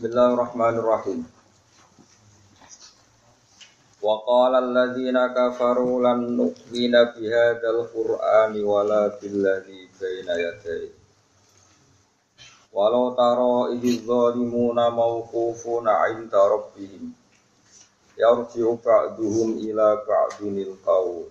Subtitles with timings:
[0.00, 1.28] Bismillahirrahmanirrahim.
[4.00, 10.88] Wa qala alladziina kafaru lan nu'mina bihadzal qur'ani wala billadzi baina yadayhi.
[12.72, 17.12] Walau tara idz zalimuna mawqufuna 'inda rabbihim
[18.16, 21.28] yarji'u ba'duhum ila ba'dinil qawl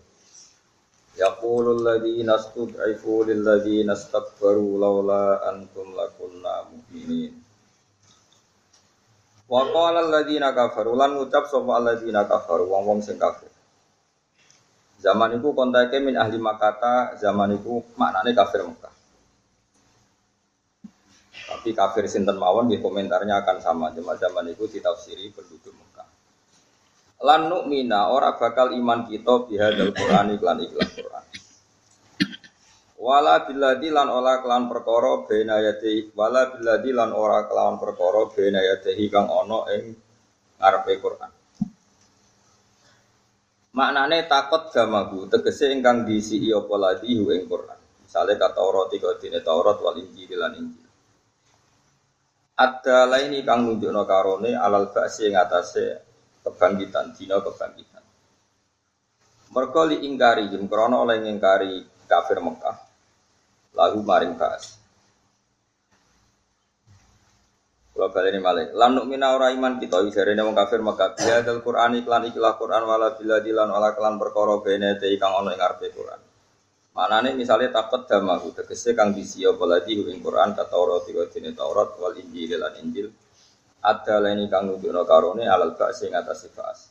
[1.74, 7.49] alladhina istud'ifu lil ladzina istakbaru laula antum lakunna mu'minin
[9.50, 13.50] Wa qala alladziina kafaru lan ngucap sapa alladziina kafaru wong-wong sing kafir.
[15.02, 18.94] Zaman iku kontake min ahli Makkah, zaman iku maknane kafir Mekah.
[21.50, 23.86] Tapi kafir sinten mawon di komentarnya akan sama.
[23.96, 26.08] Cuma zaman itu ditafsiri penduduk Mekah.
[27.26, 31.26] Lan nu'mina ora bakal iman kita bihadal Qur'an iklan iklan Qur'an.
[33.00, 38.60] Wala biladi lan ora kelan perkara bena yati wala biladi lan ora kelawan perkara bena
[38.60, 39.96] yati kang ana ing
[40.60, 41.32] ngarepe Quran.
[43.72, 47.80] Maknane takut gamaku tegese ingkang diisi apa ladi ing Quran.
[48.04, 50.88] Misale kata Taurat iku dene Taurat wal Injil lan Injil.
[52.60, 56.04] Ada lain kang nunjukno karone alal ba'si ing atase
[56.44, 58.04] kebangkitan dina kebangkitan.
[59.56, 61.80] Mergo li ingkari jim krana oleh ngingkari
[62.12, 62.89] kafir Mekah
[63.76, 64.80] lagu maring bahas.
[68.00, 71.60] Kalau balik ini malik, lam mina ora iman kita, ini wong kafir maka dia dal
[71.60, 75.92] Quran iklan ikilah Quran wala bila dilan wala kelan perkara bene kang ono ing arepe
[75.92, 76.20] Quran.
[76.96, 81.52] Manane misalnya takut damahu tegese kang bisi apa lagi ing Quran kata Taurat tiga dene
[81.52, 83.12] Taurat wal Injil lan Injil.
[83.84, 86.88] Ada lain kang nunjukno karone alal ba'si ing atas bahas.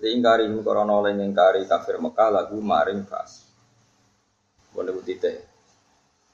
[0.00, 3.44] Ingkari korona oleh ngingkari kafir Mekah lagu maring bahas.
[4.72, 5.51] Boleh butite.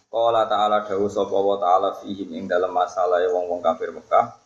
[0.08, 4.40] Qala ta'ala dawuh sapa wa ta'ala fihim ing dalam masalah wong-wong kafir Mekah.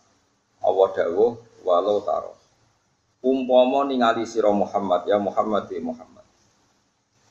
[0.58, 2.34] Allah dawuh walau taro.
[3.22, 6.26] Umpama ningali sira Muhammad ya Muhammad ya Muhammad.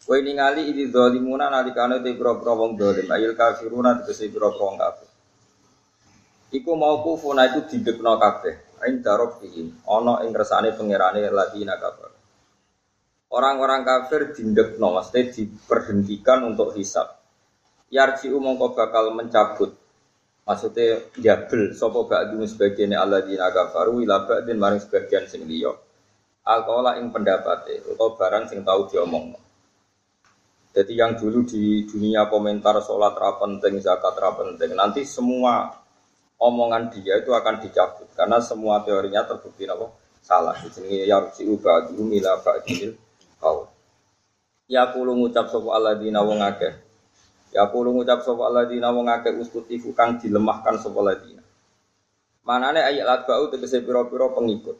[0.08, 5.10] Kowe ningali iki zalimuna nalikane te pira-pira wong zalim ayil kafiruna tegese pira-pira wong kafir.
[6.56, 8.80] Iku mau kufuna itu didekno kabeh.
[8.80, 12.08] Ain darab fihim ana ing kersane pangerane ladina kafir.
[13.32, 17.21] Orang-orang kafir dindekno, maksudnya diperhentikan untuk hisab
[17.92, 19.76] yarji mongko bakal mencabut.
[20.42, 25.70] Maksudnya jabel gak dulu sebagian naga baru ila ba'din maring sebagian sing liya.
[26.42, 29.38] Alkohola ing pendapatnya atau barang sing tahu diomong
[30.72, 35.68] jadi yang dulu di dunia komentar sholat penting zakat penting nanti semua
[36.40, 38.08] omongan dia itu akan dicabut.
[38.16, 39.92] Karena semua teorinya terbukti apa
[40.24, 40.56] salah.
[40.64, 42.96] Di sini yarji ba'du ila ba'dil
[43.36, 43.68] kau
[44.72, 46.74] ya kulo ngucap sopo Allah di nawong akeh
[47.52, 51.44] Ya kulo ngucap sapa alladzina wong akeh uskutifu kang dilemahkan sapa alladzina.
[52.48, 54.80] Manane ayat latba'u tegese pira-pira pengikut.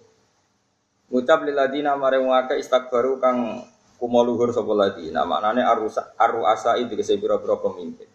[1.12, 3.68] Ngucap lil ladina mare wong akeh istakbaru kang
[4.00, 5.28] kumoluhur sapa ladina.
[5.28, 8.08] Manane arusa aruasa tegese pira-pira pemimpin.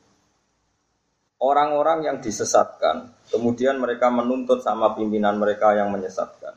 [1.37, 6.57] Orang-orang yang disesatkan, kemudian mereka menuntut sama pimpinan mereka yang menyesatkan.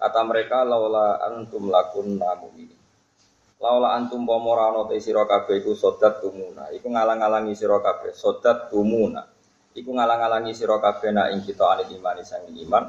[0.00, 2.16] Kata mereka, laula antum lakun
[2.56, 2.75] ini.
[3.56, 6.68] Laula antum pomorano te sira kabeh iku sodat tumuna.
[6.76, 9.24] Iku ngalang-alangi sira kabeh, sodat tumuna.
[9.72, 12.84] Iku ngalang-alangi sira kabeh nak ing kita ane iman sang iman.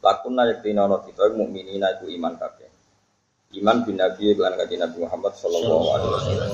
[0.00, 2.68] Lakunna yaktina ana kita mukminina iku iman kabeh.
[3.60, 6.50] Iman bin Nabi lan kanjeng Nabi Muhammad sallallahu alaihi wasallam.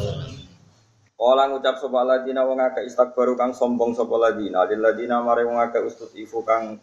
[1.22, 5.55] Kala ngucap sapa ladina wong akeh istakbaru kang sombong sapa ladina, lil ladina mare wong
[5.62, 5.87] akeh
[6.19, 6.83] ifu kang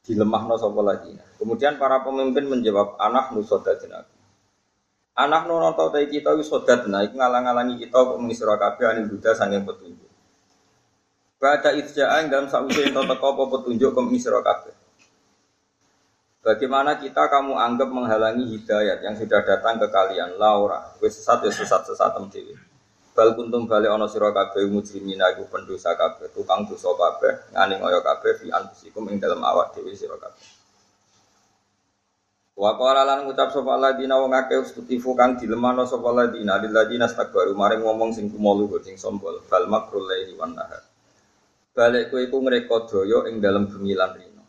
[0.00, 1.20] dilemahno sapa ladina.
[1.36, 4.21] Kemudian para pemimpin menjawab anak nusodatin aku.
[5.12, 9.04] Anak nono tau tadi kita wis sodat iku ngalang-alangi kita kok muni sira kabeh ane
[9.04, 10.08] Buddha saking petunjuk.
[11.36, 14.72] Bada itja'an dalam sause ento teko apa petunjuk ke sira kabeh.
[16.40, 21.52] Bagaimana kita kamu anggap menghalangi hidayat yang sudah datang ke kalian Laura, wis sesat ya
[21.52, 22.56] sesat sesat dhewe.
[23.12, 28.00] Bal kuntum bali ana sira kabeh mujrimina iku pendosa kabeh, tukang dosa kabeh, ngani ngoyo
[28.00, 30.61] kabeh fi anfusikum ing dalam awak dhewe sira kabeh.
[32.62, 37.10] Wa qala lan ngucap sapa ladina wong akeh ustutifu kang dilemano sapa ladina lil ladina
[37.10, 40.78] maring ngomong sing kumolu sing sombol bal makrul laili wan nahar.
[41.74, 44.46] Balik kowe iku ngreka daya ing dalem bengi lan rino.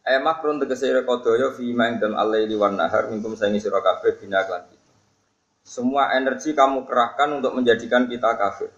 [0.00, 3.84] Eh makrun tegese reka daya fi ma ing dalem alaili wan nahar minkum saingi sira
[3.84, 4.64] kabeh bina lan.
[5.60, 8.72] Semua energi kamu kerahkan untuk menjadikan kita kafir.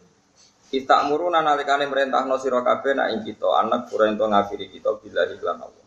[0.66, 5.30] Kita muruna nalikane merintahno sira kabeh nak ing kita anak pura ento ngafiri kita bila
[5.30, 5.77] iklan Allah.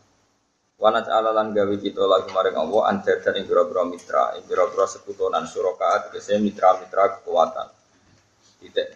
[0.82, 5.46] Wana alalan gawe kita lagi maring Allah anjar dan ing biro mitra, ing biro-biro sekutunan
[5.46, 7.70] surakaat, biasanya mitra-mitra kekuatan.
[8.58, 8.88] Tidak.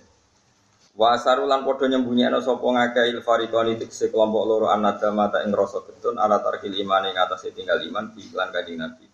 [0.99, 5.85] Wa asarulan padha nyembunyiano sapa ngakeh il fariqani tikse kelompok loro anadama ta ing rasa
[5.85, 9.07] getun ala tarkil iman ing atas tinggal iman di iklan kanjeng Nabi.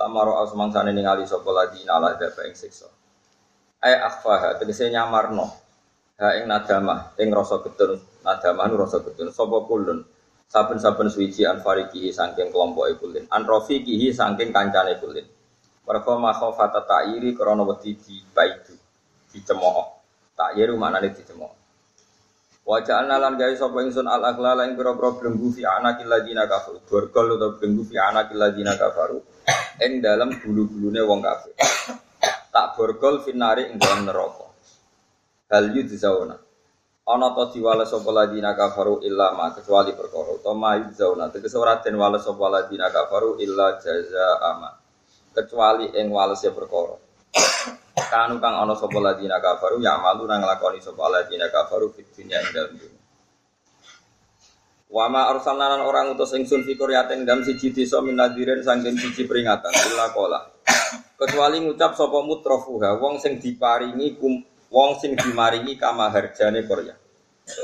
[0.00, 2.88] Lama ro'a semangsane ningali sapa lagi nala dapa ing siksa.
[3.84, 5.46] Ai akhfaha tegese nyamarno
[6.18, 10.00] ha ing nadama ing rasa getun nadama nu rasa getun sapa kulun
[10.50, 15.24] saben-saben suci an fariqihi saking kelompok kulin an rafiqihi saking kancane kulin.
[15.86, 18.74] Mereka makhofata ta'iri krana wedi di baidu
[19.30, 19.98] dicemooh
[20.34, 21.54] Tak yeru maknane dicemooh.
[22.64, 26.78] Wajah lan gawe sapa ingsun al aghlal ing pira-pira belenggu fi anakil ladina kafaru.
[26.86, 29.18] Borgol utawa belenggu fi anakil ladina kafaru.
[29.82, 31.56] Ing dalam bulu-bulune wong kafir.
[32.54, 34.46] Tak borgol finari ing dalam neraka.
[35.50, 36.36] Hal yudzawna.
[37.10, 41.98] Ana ta diwales sapa ladina kafaru illa ma kecuali perkara utawa yudzawna tegese ora den
[41.98, 44.78] wales sapa ladina kafaru illa jazaa.
[45.34, 46.94] Kecuali ing walese perkara.
[47.98, 52.38] Kanu kang ana sapa ladina kafaru ya malu nang lakoni sapa ladina kafaru fid dunya
[52.46, 53.00] ing dalem dunya.
[54.90, 59.26] Wa ma arsalna orang utus ingsun fi qaryatin dalam siji desa min nadirin saking siji
[59.26, 60.46] peringatan illa qala.
[61.18, 66.99] Kecuali ngucap sapa mutrafuha wong sing diparingi kum wong sing dimaringi kamaharjane Korea.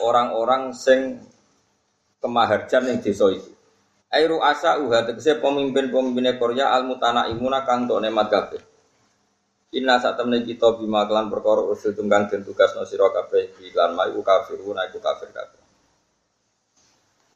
[0.02, 1.22] Orang-orang sing
[2.18, 3.50] kemaharjan ning desa itu.
[4.10, 8.62] Airu asa uha tegese pemimpin-pemimpinnya Korea al mutana imuna kang to nemat kabeh.
[9.74, 13.98] Inna saat temen kita bima kelan perkara usul tunggang dan tugas no siro kabeh iklan
[13.98, 15.60] mai ku kafir una iku kafir kabeh.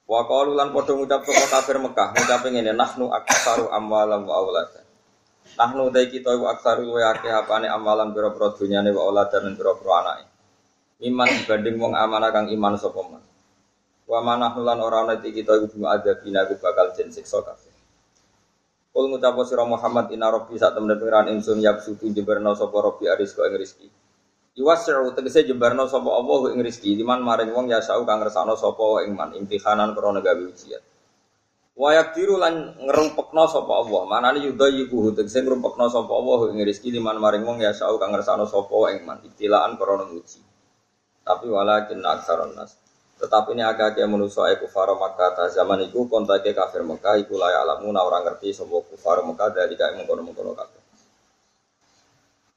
[0.06, 4.87] Wa qalu lan padha ngucap sapa kafir Mekah ngucap ngene nahnu aktsaru amwalan wa auladan.
[5.58, 9.93] Nahnu dai kita iku aktsaru luwe akeh apane amalan pira-pira dunyane wa auladan lan pira-pira
[10.00, 10.29] anake.
[11.00, 13.25] Iman dibanding wong amanah kang iman sapa man.
[14.05, 17.73] Wa manahnu lan ora ana kita iku bima adzabina ku bakal den siksa kabeh.
[18.93, 23.32] Kul ngucapo sira Muhammad inna rabbi sak temen pengiran ingsun yabsutu jebarno sapa rabbi aris
[23.32, 23.88] ing rezeki.
[24.61, 29.06] Iwas'u tegese jebarno sapa Allah ing rezeki liman maring wong ya sau kang ngersakno sapa
[29.08, 30.85] ing man imtihanan krana gawe ujian.
[31.81, 34.02] Wa yakdiru lan ngrumpekno sapa Allah.
[34.05, 38.44] Manane yudayiku tegese ngrumpekno sapa Allah ing rezeki liman maring wong ya sau kang ngersakno
[38.44, 40.50] sapa ing man ibtilaan krana uji.
[41.30, 42.74] Tapi walakin aksaron nas.
[43.22, 47.68] Tetapi ini agak agak manusia iku faro Makkah zaman itu kontaknya kafir Mekah iku layak
[47.68, 50.80] alamu na orang ngerti sebuah kufar Mekah dari kayak mengkono mengkono kafir.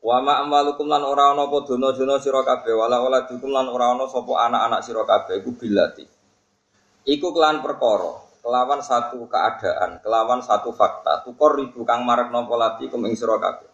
[0.04, 4.08] Wama amalukum lan ora ana apa dono-dono sira kabeh wala wala dukum lan ora ana
[4.08, 6.04] sapa anak-anak sira kabeh iku bilati.
[7.04, 13.20] Iku kelan perkara, kelawan satu keadaan, kelawan satu fakta, tukor ribu kang marekno polatikum ing
[13.20, 13.73] sira kabeh.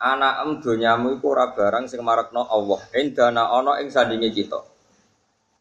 [0.00, 2.80] Anak em donyamu iku ora barang sing marekno Allah.
[2.96, 4.56] Endana ana ing sandinge kita.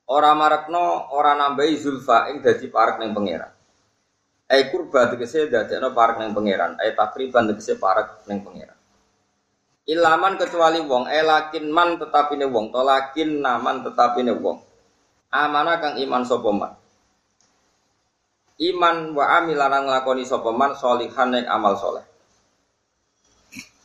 [0.10, 3.52] Ora marekno, ora nambahi zulfa ing dadi parek ning pangeran.
[4.50, 8.80] Ai kurba tegese dadekno parek ning pangeran, ai takriban tegese parek ning pangeran.
[9.86, 14.58] Ilaman kecuali wong, eh lakin man tetapine wong, to lakin naman tetapine wong.
[15.30, 16.74] Amanah kang iman sapa man.
[18.58, 22.09] Iman wa amilan nglakoni sapa man sholihan ing amal soleh.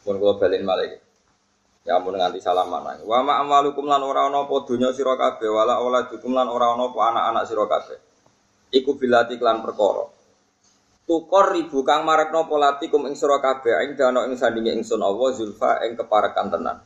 [0.04, 1.00] Pun kula balen malih.
[1.84, 3.04] Ya ampun nganti salaman.
[3.04, 6.92] Wa ma amalukum lan ora ana apa donya sira kabeh wala auladukum lan ora ana
[6.92, 7.98] apa anak-anak sira kabeh.
[8.72, 10.04] Iku bilati klan perkara.
[11.04, 15.96] Tukor ribu kang marekno polatikum ing sira kabeh ing dana ing sandinge Allah zulfa ing
[15.96, 16.80] keparekan tenan.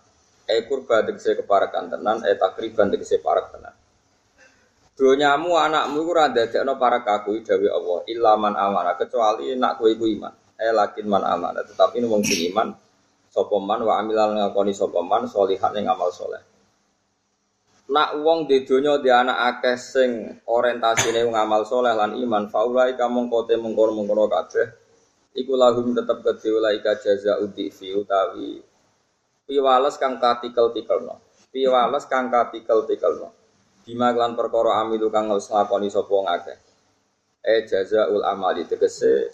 [0.49, 3.75] E kurba tegese keparekan tenan, e takriban tegese parek tenan.
[4.97, 9.93] Donyamu anakmu iku ora ndadekno parek aku dawuh Allah, illa man amana kecuali nak kowe
[9.93, 10.33] iku iman.
[10.57, 12.88] Eh lakin man amana, tetapi wong sing iman
[13.29, 16.41] sopoman wa amilal ngakoni sopoman solihat yang amal soleh.
[17.89, 20.11] Nak wong di dunia di anak akeh sing
[20.45, 24.69] orientasine ngamal soleh lan iman faulai kamu kote mengkono mengkono kabeh
[25.39, 28.61] iku lahum tetep kedhe ulaika jaza fi utawi
[29.49, 33.33] piwales kang katikel tikelno piwales kang katikel tikelno
[33.87, 36.59] bima lan perkara amilu kang wis nglakoni sapa ngakeh
[37.41, 39.33] e jazaul amali tegese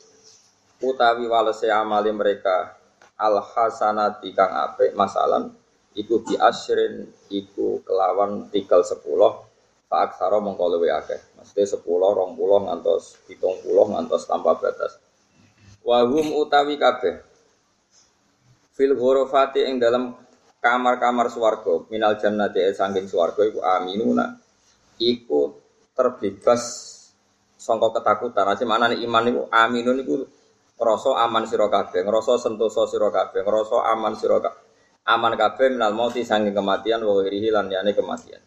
[0.79, 2.77] utawi walese amali mereka
[3.15, 5.55] al hasanati kang apik masalan
[5.95, 9.47] iku bi asrin iku kelawan tikel sepuluh
[9.87, 11.39] pak aksara mongko luwe akeh.
[11.39, 14.99] Mesti sepuluh rong puluh ngantos pitung puluh ngantos tanpa batas.
[15.87, 17.23] Wahum utawi kabeh
[18.75, 20.19] fil ghurafati ing dalam
[20.59, 24.35] kamar-kamar swarga minal jannati sangking swarga iku aminuna.
[24.99, 25.55] Iku
[25.95, 26.63] terbebas
[27.55, 28.51] sangka ketakutan.
[28.51, 30.15] Aja mana nih iman iku aminun iku
[30.75, 34.63] ngrasa aman sira kabeh, ngrasa sentosa sira kabeh, ngrasa aman sira kabeh.
[35.05, 38.41] Aman kabeh minal mauti sange kematian wa ghirihi lan yane kematian.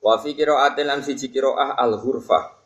[0.00, 2.56] Wa fi qira'atin lan siji qira'ah al hurfah.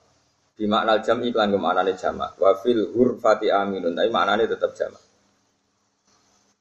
[0.55, 2.39] Di makna jam iklan ke maknane jamak.
[2.39, 5.03] Wa fil hurfati aminun, tapi maknane tetap jamak.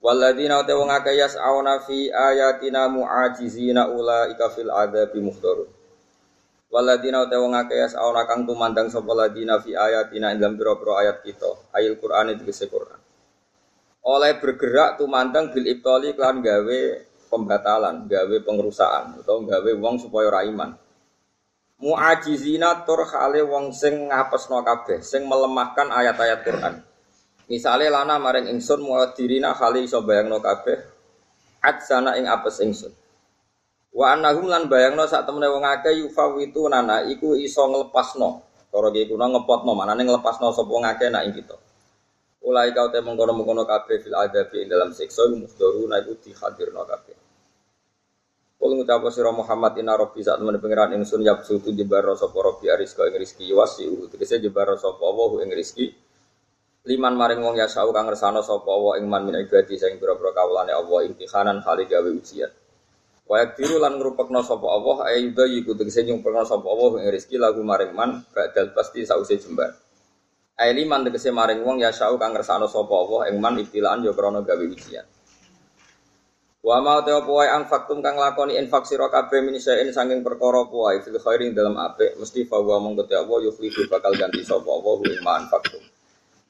[0.03, 5.82] Waladina te wong akeh yas'auna fi ayatina mu'ajizina ulaika fil adzabi muhdarun.
[6.73, 10.73] Waladina te wong akeh yas'auna kang tumandang sapa ladina fi ayatina ing dalam pira
[11.05, 11.69] ayat kita.
[11.69, 12.97] Ayat Quran itu bisa Quran.
[14.01, 16.79] Oleh bergerak tumandang bil ibtali kelan gawe
[17.29, 20.73] pembatalan, gawe pengerusaan atau gawe wong supaya ora iman.
[21.77, 26.81] Mu'ajizina tur khale wong sing ngapesno kabeh, sing melemahkan ayat-ayat Quran.
[27.53, 30.89] Misale lana maring ingsun muadirina kali iso bayangno kabeh
[31.85, 32.91] sana ing apes ingsun.
[33.93, 38.41] Wa annahum lan bayangno sak temene wong akeh yufawitu nana iku iso nglepasno.
[38.73, 41.53] Cara iki kuna ngepotno manane nglepasno sapa wong akeh nak kita.
[42.43, 47.15] Ulai kau te mengkono-mengkono kabeh fil adabi ing dalam siksa musdaru na iku dihadirno kabeh.
[48.57, 52.71] Kulo ngucap sira Muhammad inna rabbi sak temene pangeran ingsun yapsu tu jebar sapa rabbi
[52.73, 55.91] ariska ing rezeki wasi tegese jebar sapa Allah ing rezeki
[56.87, 60.31] liman maring wong ya sau kang ngersano sapa wa ing man min ibadi sing pira-pira
[60.31, 62.51] kawulane Allah imtihanan kali gawe ujian
[63.23, 67.63] wa yakdiru lan ngrupekno sapa Allah ayyuda yiku tegese nyumpekno sapa Allah ing rezeki lagu
[67.63, 69.71] maring man badal pasti sause jembar.
[70.59, 74.11] Ai liman tegese maring wong ya sau kang ngersano sapa Allah ing man ibtilaan yo
[74.11, 75.07] krana gawe ujian.
[76.63, 80.67] Wa ma ta apa wae faktum kang lakoni infak sira kabeh min saen saking perkara
[80.67, 84.99] wae fil khairin dalam apik mesti fa wa mong Allah yuflihu bakal ganti sapa Allah
[85.07, 85.83] ing man faktum.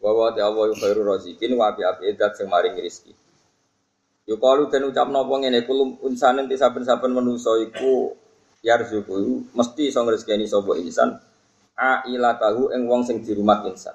[0.02, 3.23] Wa wa ta wa khairu razikin wa bi api edat sing maring rezeki
[4.24, 8.16] yo kalu den ucapno apa ngene kulum unsanen ti saben-saben manusa iku
[8.64, 11.20] yarzuku mesti iso ngrezekeni sapa insan.
[11.74, 13.94] A ila tahu ing wong sing dirumat insan.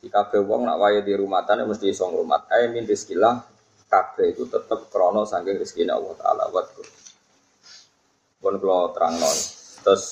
[0.00, 2.50] Di kabeh wong nak wae di rumatan mesti iso ngrumat.
[2.50, 3.38] Ae min rezekillah
[3.86, 6.50] kabeh itu tetep krana saking rezekine Allah taala.
[6.50, 6.62] Wa
[8.40, 9.30] pun kula terangno.
[9.84, 10.04] Terus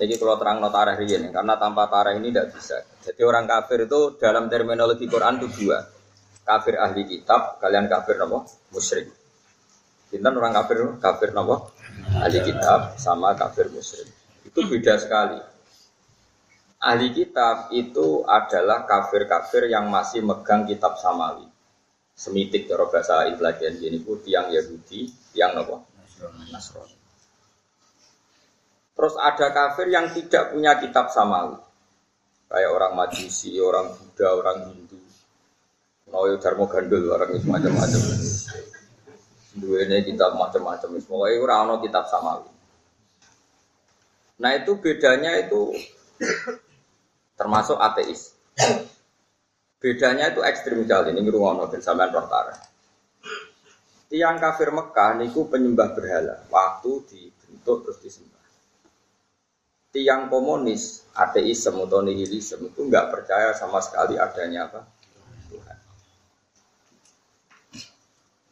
[0.00, 2.80] jadi kalau terang notareh ini, karena tanpa tareh ini tidak bisa.
[3.04, 5.99] Jadi orang kafir itu dalam terminologi Quran itu dua.
[6.50, 8.42] Kafir ahli kitab, kalian kafir nopo
[8.74, 9.06] musyrik.
[10.10, 11.70] Kita orang kafir, kafir nopo
[12.18, 14.10] ahli kitab sama kafir musyrik.
[14.42, 15.38] Itu beda sekali.
[16.82, 21.46] Ahli kitab itu adalah kafir-kafir yang masih megang kitab samawi.
[22.18, 25.86] Semitik cara bahasa Islahian ini pun tiang Yahudi, tiang nopo
[26.50, 26.96] Nasrani.
[28.92, 31.56] Terus ada kafir yang tidak punya kitab samawi.
[32.50, 34.99] Kayak orang Majusi, orang Buddha, orang Hindu.
[36.10, 38.00] Noyo Dharma Gandul, orang itu macam-macam.
[39.54, 40.88] Dua ini kitab macam-macam.
[40.98, 42.50] Semuanya orang kitab samawi.
[44.42, 45.74] Nah itu bedanya itu
[47.38, 48.34] termasuk ateis.
[49.78, 51.14] Bedanya itu ekstrim sekali.
[51.14, 52.26] Ini rumah dan sampean roh
[54.10, 56.42] Tiang kafir Mekah niku penyembah berhala.
[56.50, 58.40] Waktu dibentuk terus disembah
[59.90, 64.86] tiang komunis, ateisme atau nihilisme itu nggak percaya sama sekali adanya apa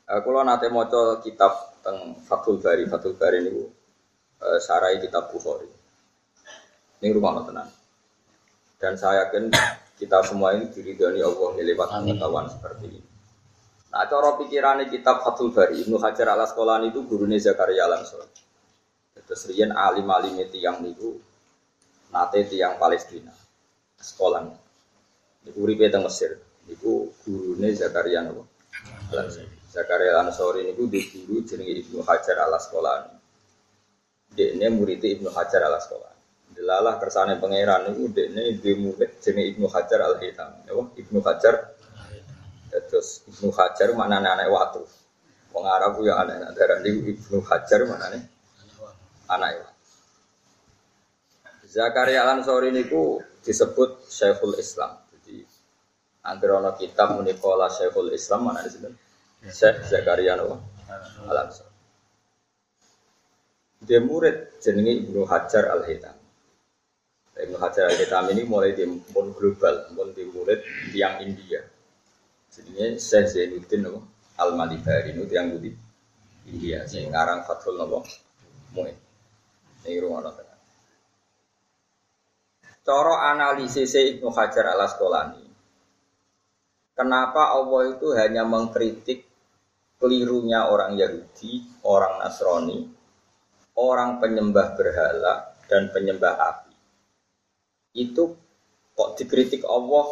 [0.09, 0.89] Uh, kalau nanti mau
[1.21, 3.61] kitab tentang Fathul Bari, Fathul Bari ini
[4.41, 5.69] uh, sarai kitab Bukhari.
[7.05, 7.69] Ini rumah tenang.
[8.81, 9.53] Dan saya yakin
[10.01, 13.01] kita semua ini diridhani Allah lewat pengetahuan seperti ini.
[13.93, 18.25] Nah, cara pikirannya kitab Fathul Bari, Ibnu Hajar al Asqalani itu gurunya Zakaria Langsor.
[19.13, 21.21] Terus rian alim-alim yang niku
[22.09, 23.29] nate tiang Palestina
[24.01, 24.49] sekolah
[25.45, 26.41] Iku uripe teng Mesir.
[26.69, 28.45] Iku gurune Zakaria napa?
[29.69, 33.13] Zakaria Lansori niku di guru jenenge Ibnu Hajar Al Asqalani.
[34.33, 36.21] Dekne murid Ibnu Hajar Al Asqalani.
[36.57, 40.65] Delalah kersane pangeran niku dekne di murid jenenge Ibnu Hajar Al Hitam.
[40.65, 40.83] Napa?
[40.97, 41.55] Ibnu Hajar
[42.69, 44.85] Terus Ibnu Hajar mana anak watu.
[45.57, 48.23] Wong Arab ya anak darah Ibnu Hajar mana nih?
[49.29, 49.77] Anak watu.
[51.69, 54.97] Zakaria Al-Ansori niku disebut Syekhul Islam.
[55.13, 55.45] Jadi
[56.25, 59.08] antara kitab munikola Syekhul Islam mana di sini?
[59.47, 61.71] Syekh Zakaria Al-Ansori.
[63.79, 66.17] Dia murid jenenge Ibnu Hajar Al-Hitam.
[67.39, 68.83] Ibnu Hajar Al-Hitam ini mulai di
[69.15, 71.63] pun global, pun di murid yang India.
[72.51, 73.87] Jadinya Syekh Zainuddin
[74.43, 75.71] Al-Malibari itu yang di
[76.51, 76.83] India.
[76.91, 78.03] Sing ngarang Fathul Nabi
[78.75, 78.97] Muin.
[79.87, 80.27] Ini rumah
[82.89, 85.45] Coro analisis Ibnu Hajar al Asqalani.
[86.97, 89.28] Kenapa Allah itu hanya mengkritik
[89.99, 92.87] kelirunya orang Yahudi, orang Nasrani,
[93.75, 96.75] orang penyembah berhala dan penyembah api.
[97.99, 98.39] Itu
[98.95, 100.07] kok dikritik Allah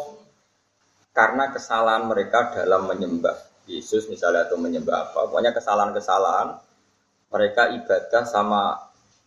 [1.15, 3.35] karena kesalahan mereka dalam menyembah
[3.67, 5.27] Yesus misalnya atau menyembah apa.
[5.27, 6.55] Pokoknya kesalahan-kesalahan
[7.27, 8.79] mereka ibadah sama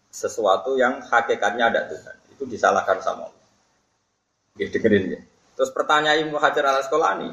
[0.08, 2.16] sesuatu yang hakikatnya ada Tuhan.
[2.32, 3.46] Itu disalahkan sama Allah.
[4.56, 5.20] Ya.
[5.56, 7.30] Terus pertanyaan Ibnu Hajar al Asqalani,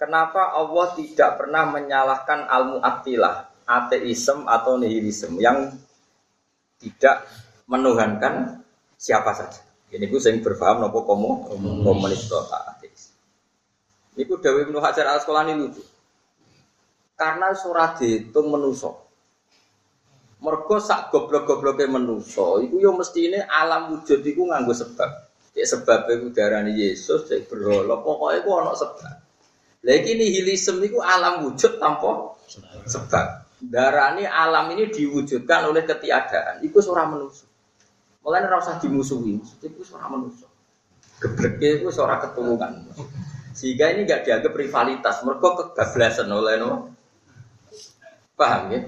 [0.00, 5.76] Kenapa Allah tidak pernah menyalahkan al-mu'attilah, ateisme atau nihilisme yang
[6.80, 7.28] tidak
[7.68, 8.64] menuhankan
[8.96, 9.60] siapa saja.
[9.92, 13.12] Ini gue sering berpaham nopo komo komunis atau ateis.
[14.16, 15.84] Ini gue Dawi Ibnu Hajar al Asqalani lucu.
[17.12, 19.04] Karena surat itu menuso.
[20.40, 25.28] Mergo sak goblok-gobloke menuso, iku yo mestine alam wujud iku nganggo sebab.
[25.52, 29.19] Ya sebab iku darani Yesus, cek berhala, pokoke iku ana sebab.
[29.80, 32.36] Lah iki nihilisme iku alam wujud tanpa
[32.84, 33.48] sebab.
[33.60, 36.64] Darani alam ini diwujudkan oleh ketiadaan.
[36.64, 37.44] Iku ora manusia.
[38.24, 40.48] Mulane ora usah dimusuhi, iku ora manusia.
[41.20, 42.88] Gebleke iku ora ketulungan.
[43.52, 46.96] Sehingga ini gak dianggap rivalitas, mereka kegablasan oleh no.
[48.38, 48.80] Paham ya?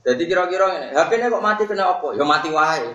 [0.00, 2.16] Jadi kira-kira ini, HP ini kok mati kena apa?
[2.16, 2.88] Ya mati wae.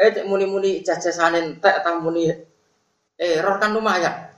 [0.00, 2.28] Eh muni-muni cacesanin tek tak muni
[3.20, 4.29] error kan lumayan.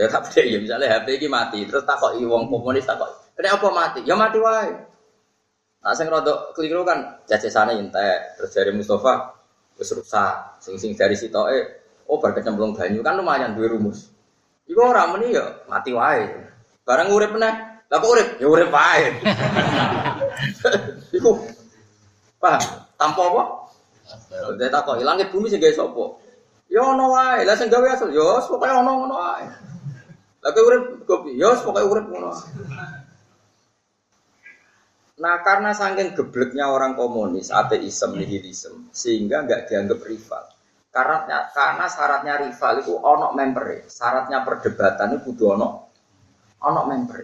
[0.00, 3.68] Ya tak beda ya misalnya HP ini mati, terus takok wong komunis takok, kena apa
[3.68, 4.00] mati?
[4.08, 4.72] Ya mati wae.
[5.84, 9.36] Nah sing rada keliru kan cacesane entek, terus dari Mustafa
[9.76, 14.08] wis rusak, sing sing dari sitoke oh bar kecemplung banyu kan lumayan duwe rumus.
[14.64, 16.32] Iku ora muni ya mati wae.
[16.80, 18.28] Barang urip meneh lah kok urip?
[18.40, 19.04] Ya urip wae.
[21.20, 21.44] Iku
[22.40, 22.62] paham?
[22.96, 23.42] Tanpa apa?
[24.56, 26.04] Dia tak kok langit bumi sing gawe sapa?
[26.72, 27.44] Ya ono wae.
[27.44, 29.69] Lah sing gawe asal ya pokoke ono ngono wae.
[30.40, 31.36] Lah urip kopi?
[31.36, 32.32] Ya pokoke urip ngono.
[35.20, 40.44] Nah karena saking gebleknya orang komunis, ateisme, nihilisme, sehingga nggak dianggap rival.
[40.88, 45.68] Karena karena syaratnya rival itu ono member, syaratnya perdebatan itu kudu ono
[46.64, 47.20] ono member.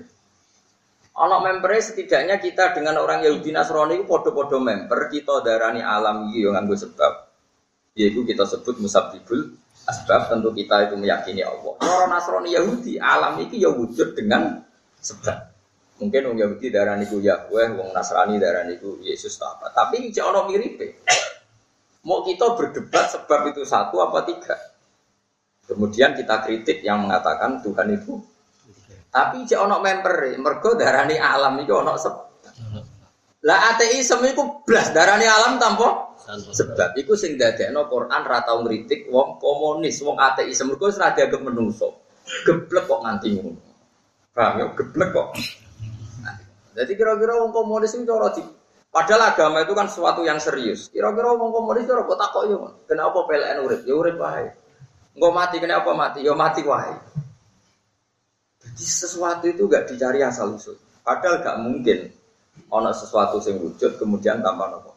[1.17, 6.53] Ono member setidaknya kita dengan orang Yahudi Nasrani itu podo-podo member kita darani alam yo
[6.53, 7.13] nganggo sebab.
[7.97, 11.75] Yaitu kita sebut musabibul asbab tentu kita itu meyakini Allah.
[11.81, 14.63] Orang Nasrani Yahudi alam iki ya wujud dengan
[14.99, 15.55] sebab.
[15.97, 19.73] Mungkin orang Yahudi darani ku Yahweh, wong Nasrani darani ku Yesus atau apa.
[19.73, 20.77] Tapi cek ono mirip.
[22.07, 24.55] Mau kita berdebat sebab itu satu apa tiga.
[25.67, 28.23] Kemudian kita kritik yang mengatakan Tuhan itu
[29.17, 32.27] tapi cek ono member, mergo darani alam itu ono sebab.
[33.49, 39.07] Lah ateisme iku blas darani alam tanpa sebab iku sing dadekno Quran ra tau ngritik
[39.07, 42.03] wong komunis, wong ateisme mergo wis ra dianggap menungso.
[42.43, 43.63] Geblek kok nganti ngono.
[44.35, 44.67] Paham ya?
[44.75, 45.29] Geblek kok.
[46.75, 48.43] Jadi kira-kira wong komunis itu cara di
[48.91, 50.89] Padahal agama itu kan sesuatu yang serius.
[50.91, 52.59] Kira-kira wong komunis itu kok takok yo.
[52.91, 53.81] Kenapa PLN urip?
[53.87, 54.51] Ya urip wae.
[55.15, 56.27] Engko mati kenapa mati?
[56.27, 56.97] Ya mati wae.
[58.67, 60.75] Jadi sesuatu itu gak dicari asal usul.
[61.07, 62.11] Padahal gak mungkin
[62.73, 64.97] ono sesuatu yang wujud kemudian tanpa nopo.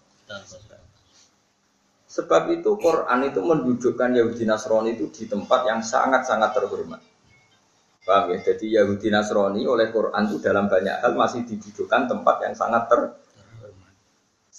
[2.20, 7.00] Sebab itu Quran itu mendudukkan Yahudi Nasrani itu di tempat yang sangat-sangat terhormat.
[8.04, 8.44] Paham ya?
[8.44, 13.02] Jadi Yahudi Nasrani oleh Quran itu dalam banyak hal masih didudukkan tempat yang sangat ter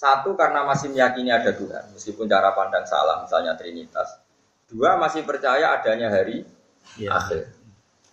[0.01, 4.17] satu karena masih meyakini ada Tuhan, meskipun cara pandang salah, misalnya Trinitas.
[4.65, 6.41] Dua masih percaya adanya hari
[6.97, 7.21] ya.
[7.21, 7.53] akhir.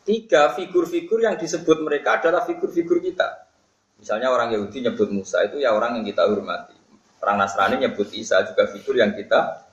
[0.05, 3.49] Tiga figur-figur yang disebut mereka adalah figur-figur kita.
[3.97, 6.78] Misalnya orang Yahudi nyebut Musa itu ya orang yang kita hormati.
[7.19, 9.69] Orang Nasrani nyebut Isa juga figur yang kita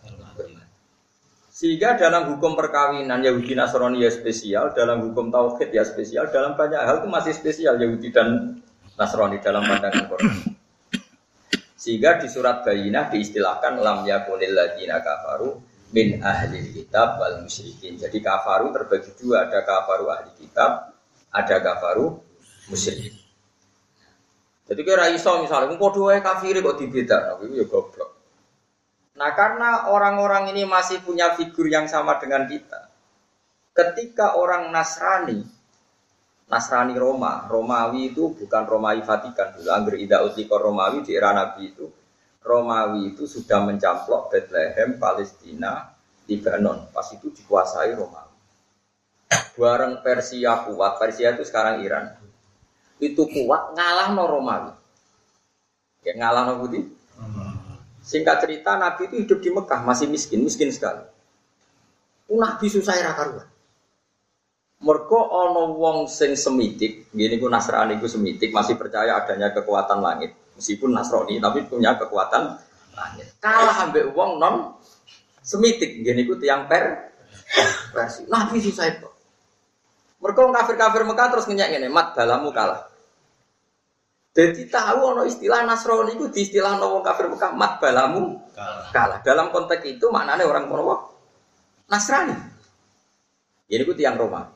[1.56, 6.84] sehingga dalam hukum perkawinan Yahudi Nasrani ya spesial, dalam hukum tauhid ya spesial, dalam banyak
[6.84, 8.60] hal itu masih spesial Yahudi dan
[9.00, 10.36] Nasrani dalam pandangan Quran.
[11.80, 15.56] Sehingga di surat Bayinah diistilahkan lam yakunil ladina kafaru
[15.96, 17.96] min ahli kitab wal musyrikin.
[18.04, 20.92] Jadi kafaru terbagi dua, ada kafaru ahli kitab,
[21.32, 22.20] ada kafaru
[22.68, 23.25] musyrikin.
[24.65, 28.17] Jadi kira iso misalnya, kok dua kafir kok dibeda, itu ya goblok.
[29.15, 32.91] Nah karena orang-orang ini masih punya figur yang sama dengan kita.
[33.71, 35.39] Ketika orang Nasrani,
[36.49, 39.69] Nasrani Roma, Romawi itu bukan Romawi Vatikan dulu.
[39.69, 41.88] Angger Ida Utliko Romawi di era Nabi itu,
[42.41, 45.93] Romawi itu sudah mencamplok Bethlehem, Palestina,
[46.25, 46.89] Lebanon.
[46.89, 48.34] Pas itu dikuasai Romawi.
[49.56, 52.25] Bareng Persia kuat, Persia itu sekarang Iran.
[53.00, 54.72] Itu kuat ngalah no Romawi.
[56.06, 56.80] Ya ngalah no Budi.
[58.06, 61.02] Singkat cerita Nabi itu hidup di Mekah masih miskin, miskin sekali.
[62.30, 63.50] Nabi susah era karuan.
[64.86, 70.38] Mergo ono wong sing semitik, gini ku Nasrani ku semitik masih percaya adanya kekuatan langit.
[70.54, 72.62] Meskipun Nasrani tapi punya kekuatan
[72.94, 73.34] langit.
[73.42, 74.78] Kalah ambek wong non
[75.42, 77.10] semitik, gini ku tiang per.
[78.30, 79.10] Nabi susah itu.
[80.26, 82.90] Mergo kafir-kafir Mekah terus ngenyak ngene, mat balamu kalah.
[84.34, 88.90] Jadi tahu ono istilah Nasrani itu di istilah wong kafir Mekah mat balamu kalah.
[88.90, 89.20] kalah.
[89.22, 91.14] Dalam konteks itu maknanya orang kono
[91.86, 92.34] Nasrani.
[93.70, 94.50] Ini ku tiang Roma.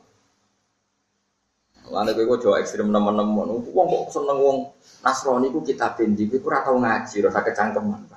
[1.90, 3.46] Lalu gue jauh ekstrim teman-teman.
[3.70, 4.58] Wong kok seneng wong
[5.06, 8.10] Nasrani ku kita bendi, gue kurang tahu ngaji, rasa kecangkeman.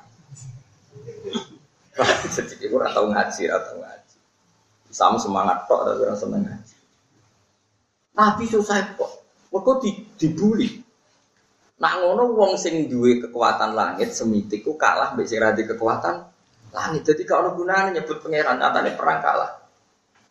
[2.33, 4.17] Jadi gue kurang tahu ngaji, atau ngaji.
[4.89, 6.82] Sama semangat kok, tapi orang seneng ngaji.
[8.13, 9.11] Nabi susah kok,
[9.49, 10.69] kok di, dibully.
[11.81, 16.15] Nak ngono wong sing duwe kekuatan langit semitik ku kalah mbek sing kekuatan
[16.69, 17.01] langit.
[17.03, 19.51] Jadi kalau gunanya nyebut pangeran nyatane perang kalah.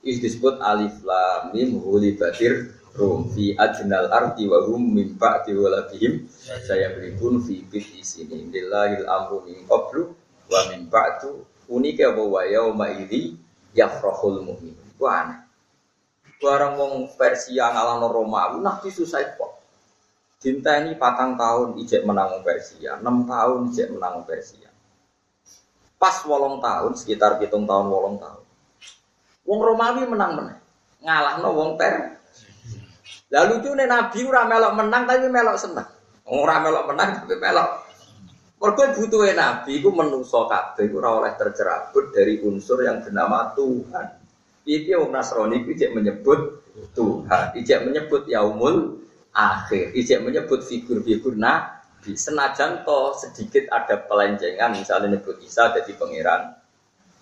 [0.03, 1.79] Ini disebut alif lam mim
[2.19, 6.29] batir rum fi ajnal ardi wa hum min ba'di waladihim
[6.67, 10.13] saya beribun fi di sini lillahil amru min qablu
[10.53, 11.41] wa min ba'du
[11.73, 13.33] unike wa yauma idzi
[13.73, 15.41] yafrahul mu'min ku aneh
[16.43, 19.63] barang wong Persia ngalahno Romawi nabi susah kok
[20.43, 24.67] Cinta ini patang tahun ijek menang Persia, enam tahun ijek menang Persia.
[25.95, 28.43] Pas wolong tahun, sekitar hitung tahun wolong tahun.
[29.47, 30.59] Wong Romawi menang menang,
[30.99, 32.19] ngalah no wong Per
[33.33, 35.89] Lalu tuh Nabi ora melok menang tapi melok senang.
[36.29, 37.71] Ora melok menang tapi melok.
[38.61, 44.22] Mergo butuhe Nabi iku menungso kabeh ora oleh tercerabut dari unsur yang bernama Tuhan.
[44.63, 46.41] Iki wong Nasrani iku menyebut
[46.95, 49.03] Tuhan, ijek menyebut yaumul
[49.35, 52.15] akhir, ijek menyebut figur-figur nabi.
[52.15, 56.55] Senajan to sedikit ada pelencengan misalnya nyebut Isa jadi pangeran.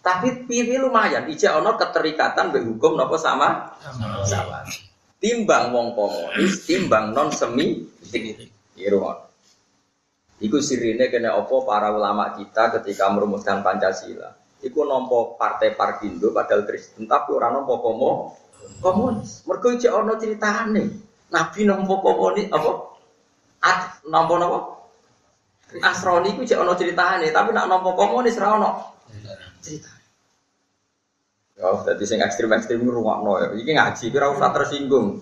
[0.00, 4.24] Tapi pilih lumayan, ijek ono keterikatan berhukum nopo sama sama.
[4.24, 4.60] sama
[5.20, 7.84] timbang wong komunis, timbang non semi
[8.80, 9.28] Irwan.
[10.40, 14.39] Iku sirine kena opo para ulama kita ketika merumuskan Pancasila.
[14.60, 18.10] Iku nompo partai Parkindo padahal Kristen tapi orang nompo komo
[18.84, 19.44] komunis.
[19.48, 20.84] Mergo cek ono ceritane.
[21.32, 22.72] Nabi nompo komunis apa?
[23.64, 24.58] At nompo nopo?
[25.80, 28.70] Asroni ku cek ono ceritane tapi nak nompo komunis ra ono
[29.64, 29.92] cerita.
[31.60, 33.52] Ya, jadi sing ekstrim-ekstrim rumah no ya.
[33.52, 35.20] Ini ngaji, kira usah tersinggung.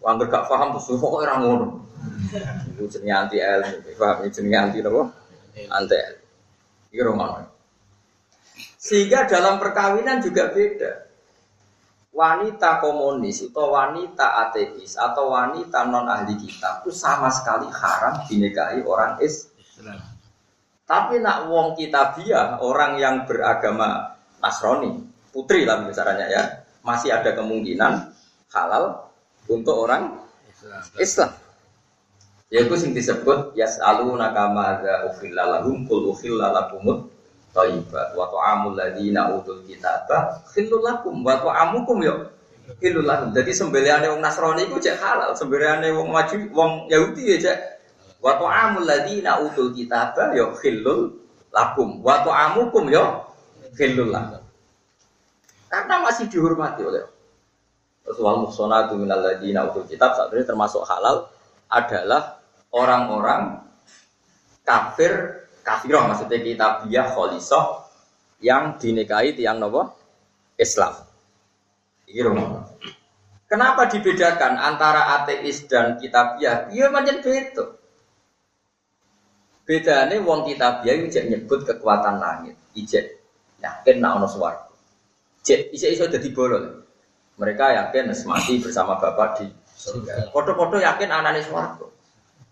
[0.00, 1.84] Angger gak paham terus kok ora ngono.
[2.72, 4.24] Itu jenenge anti ilmu, paham?
[4.30, 5.02] Jenenge anti apa?
[5.68, 5.98] Anti.
[6.94, 7.55] Iki rumah no.
[8.86, 11.10] Sehingga dalam perkawinan juga beda.
[12.14, 18.86] Wanita komunis atau wanita ateis atau wanita non ahli kitab itu sama sekali haram dinikahi
[18.86, 20.00] orang Islam.
[20.86, 25.02] Tapi nak wong kitabiah, orang yang beragama Nasrani,
[25.34, 26.42] putri lah misalnya ya
[26.86, 28.14] masih ada kemungkinan
[28.54, 29.10] halal
[29.50, 30.14] untuk orang
[31.02, 31.34] Islam.
[32.54, 37.15] Yaitu yang disebut yas'aluna kama za ukhilla lahum qul ukhilla lakumut
[37.56, 41.24] thayyibat wa ta'amul ladzina utul kitaba khillul lakum.
[41.24, 42.28] Wa ta'amukum yo
[42.76, 43.32] khillul lakum.
[43.32, 47.58] Jadi sembelihane wong Nasrani iku cek halal, sembelihane wong maju wong Yahudi ya cek.
[48.20, 51.16] Wa ta'amul ladzina utul kitaba yo khillul
[51.48, 52.04] lakum.
[52.04, 53.24] Wa ta'amukum yo
[53.72, 54.44] khillul lakum.
[55.72, 57.16] Karena masih dihormati oleh
[58.06, 61.26] Terus wal muhsonatu minal ladina utul kitab saat ini termasuk halal
[61.66, 62.38] adalah
[62.70, 63.66] orang-orang
[64.62, 65.35] kafir
[65.66, 67.82] kafirah maksudnya kita biah kholisoh
[68.38, 69.90] yang dinikahi tiang nopo
[70.54, 70.94] Islam.
[72.06, 72.22] Ini
[73.50, 76.70] Kenapa dibedakan antara ateis dan kitabiah?
[76.70, 77.64] Iya macam itu.
[79.66, 83.18] Bedanya wong kitabiah ijek nyebut kekuatan langit, ijek
[83.58, 84.30] yakin nak ono
[85.46, 86.86] Cek bisa iso jadi bolol.
[87.38, 89.46] Mereka yakin mati bersama bapak di
[89.78, 90.30] surga.
[90.30, 91.95] Foto-foto yakin anaknya suwargo.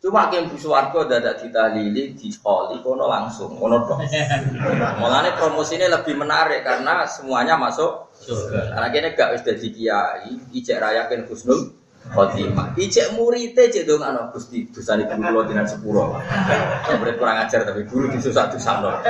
[0.04, 1.32] Cuma yang bu suwargo dada
[1.72, 4.04] lili di sekolah kono langsung kono dong.
[5.00, 8.76] Mulane promosinya lebih menarik karena semuanya masuk surga.
[8.76, 11.72] Karena kini gak sudah jadi kiai, ijek rayakin Husnul
[12.12, 12.76] khotimah.
[12.76, 16.20] Ijek muridnya cek dong anak gusti dosa di guru dengan sepuro.
[17.00, 19.00] Murid kurang ajar tapi guru di susah susah loh.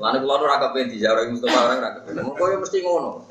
[0.00, 2.00] Lalu kalau nu rakyat penti, jarang Mustafa orang.
[2.24, 3.28] Mau kau mesti ngono.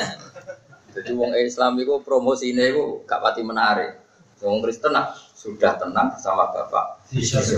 [0.94, 3.98] Jadi wong Islam itu promosi ini itu gak pati menarik.
[4.40, 7.00] Wong Kristen nah, sudah tenang sama bapak.
[7.08, 7.56] Jadi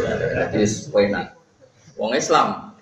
[0.94, 1.34] enak.
[1.98, 2.78] Wong Islam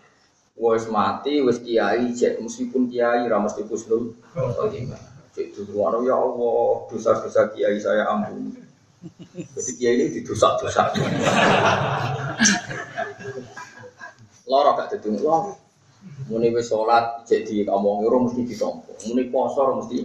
[0.61, 4.13] wis mati, wis kiai, cek meskipun kiai, ramas di kusnul.
[5.33, 8.61] Cek dulu ya Allah, dosa-dosa kiai saya ampun.
[9.57, 11.01] Jadi kiai ini didosak-dosak.
[14.45, 15.57] Loro gak dadi loro.
[16.29, 18.93] Muni wis salat jadi kamu ora mesti ditompo.
[19.09, 20.05] Muni poso mesti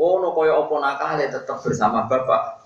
[0.00, 2.64] Oh, no kaya apa nakale tetap bersama bapak.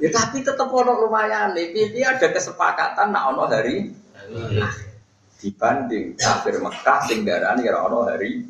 [0.00, 1.92] ya tapi tetap ono lumayan nih.
[1.92, 3.92] Ini ada kesepakatan nak ono hari
[5.44, 8.40] dibanding kafir Mekah sing darani ora ono hari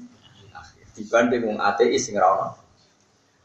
[0.95, 2.55] dibanding wong ateis sing ora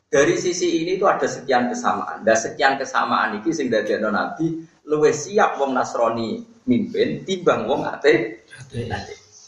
[0.09, 2.21] Dari sisi ini itu ada sekian kesamaan.
[2.21, 8.45] Dan sekian kesamaan ini sing dadekno Nabi luwih siap wong Nasrani mimpin timbang wong ate.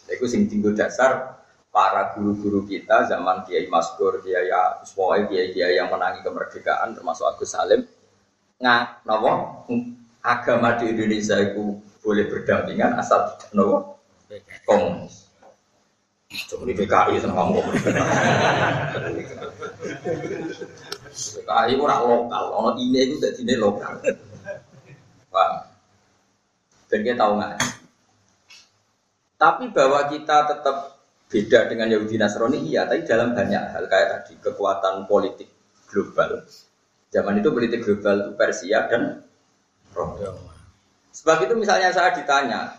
[0.10, 1.41] Iku sing tinggal dasar
[1.72, 4.52] para guru-guru kita zaman Kiai Maskur, Kiai
[4.84, 7.88] Uswoi, Kiai Kiai yang menangi kemerdekaan termasuk Agus Salim
[8.62, 9.66] nggak nopo
[10.22, 13.98] agama di Indonesia itu boleh berdampingan asal tidak nopo
[14.68, 15.32] komunis.
[16.48, 17.60] Coba di PKI sama kamu
[21.12, 24.00] PKI orang lokal, orang ini itu tidak ini lokal.
[25.28, 25.68] Wah,
[26.88, 27.60] dan kita tahu nggak?
[29.36, 31.01] Tapi bahwa kita tetap
[31.32, 32.84] beda dengan Yahudi Nasrani, iya.
[32.84, 35.48] Tapi dalam banyak hal kayak tadi kekuatan politik
[35.88, 36.44] global.
[37.08, 39.24] Zaman itu politik global itu Persia dan
[39.96, 40.52] Roma.
[41.12, 42.76] Sebab itu misalnya saya ditanya,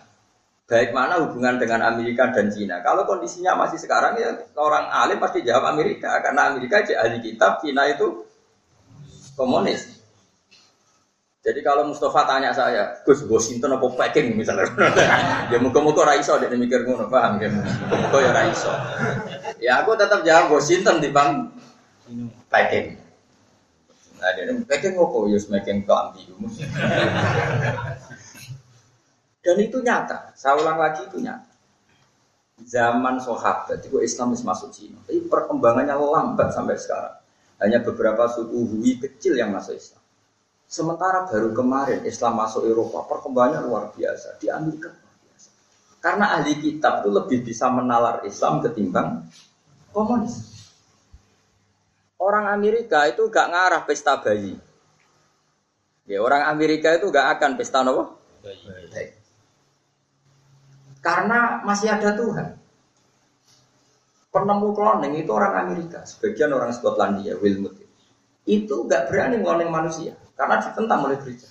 [0.69, 2.81] baik mana hubungan dengan Amerika dan Cina.
[2.81, 7.89] Kalau kondisinya masih sekarang ya orang alim pasti jawab Amerika karena Amerika ahli kitab, Cina
[7.93, 8.25] itu
[9.37, 10.02] komunis.
[11.43, 14.63] Jadi kalau Mustafa tanya saya, Gus Washington apa Peking misalnya,
[15.51, 17.51] ya muka-muka raiso dia mikir ngono, paham ya?
[17.91, 18.71] Muka ya raiso.
[19.59, 21.51] Ya aku tetap jawab Washington di bang
[22.47, 22.95] Peking.
[24.23, 25.19] Nah dia Peking apa?
[25.35, 26.23] Ya semakin kelambi
[29.43, 31.51] Dan itu nyata, saya ulang lagi itu nyata.
[32.63, 37.19] Zaman sahabat itu Islam masuk Cina, tapi perkembangannya lambat sampai sekarang.
[37.59, 40.02] Hanya beberapa suku Hui kecil yang masuk Islam.
[40.73, 44.41] Sementara baru kemarin Islam masuk Eropa, perkembangannya luar biasa.
[44.41, 45.49] Di Amerika luar biasa.
[46.01, 49.21] Karena ahli kitab itu lebih bisa menalar Islam ketimbang
[49.93, 50.49] komunis.
[52.17, 54.57] Orang Amerika itu gak ngarah pesta bayi.
[56.09, 58.17] Ya, orang Amerika itu gak akan pesta nopo?
[58.41, 59.13] Bayi.
[61.05, 62.57] Karena masih ada Tuhan.
[64.33, 67.77] Penemu cloning itu orang Amerika, sebagian orang Skotlandia, Wilmut.
[68.49, 70.17] Itu gak berani cloning manusia.
[70.35, 71.49] Karena ditentang oleh gereja.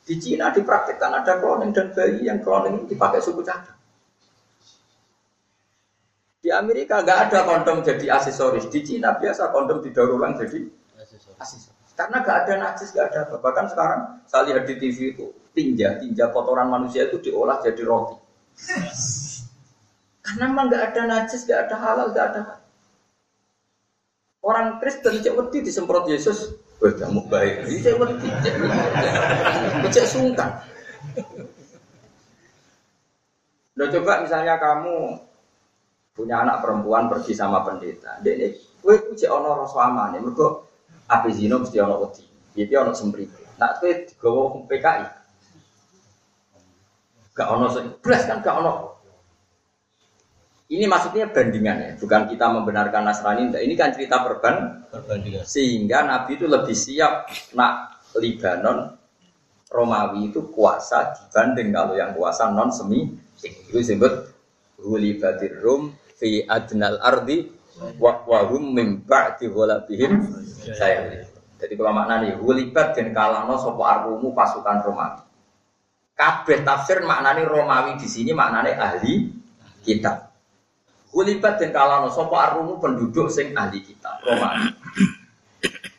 [0.00, 3.78] Di Cina dipraktikkan ada cloning dan bayi yang cloning dipakai suku cadang.
[6.40, 8.66] Di Amerika nggak ada kondom jadi aksesoris.
[8.72, 10.66] Di Cina biasa kondom didaur ulang jadi
[10.96, 11.70] aksesoris.
[12.00, 16.32] Karena nggak ada najis, nggak ada Bahkan sekarang saya lihat di TV itu tinja, tinja
[16.32, 18.16] kotoran manusia itu diolah jadi roti.
[20.24, 22.42] Karena memang nggak ada najis, nggak ada halal, nggak ada.
[24.40, 27.68] Orang Kristen cek wedi disemprot Yesus Wah, kamu baik.
[27.84, 28.28] Saya wedi.
[29.92, 30.48] Cek sungkan.
[33.76, 35.20] Udah coba misalnya kamu
[36.16, 38.16] punya anak perempuan pergi sama pendeta.
[38.24, 40.24] Ini, kue cek ono rasa aman ya.
[40.24, 40.46] Mereka
[41.12, 42.24] api zino mesti ono wedi.
[42.76, 43.28] Ono semprit.
[43.60, 45.04] Nak kue digawa PKI.
[47.36, 48.99] Gak ono seblas kan gak ono
[50.70, 53.50] ini maksudnya bandingan ya, bukan kita membenarkan Nasrani.
[53.50, 55.42] Ini kan cerita perban, perbandingan.
[55.42, 57.26] Sehingga Nabi itu lebih siap
[57.58, 58.94] nak Libanon
[59.70, 63.06] Romawi itu kuasa dibanding kalau yang kuasa non semi
[63.38, 64.34] itu disebut
[64.82, 67.46] hulibatir rum fi adnal ardi
[68.02, 70.22] wa wahum mim ba'di ghalabihim
[70.74, 71.22] saya.
[71.58, 75.22] Jadi kalau maknanya hulibat dan kalano sopo armumu pasukan Romawi.
[76.14, 79.34] Kabeh tafsir maknanya Romawi di sini maknanya ahli
[79.86, 80.29] kitab.
[81.10, 84.70] Kulibat dan kalano sopo arumu penduduk sing ahli kita Romawi.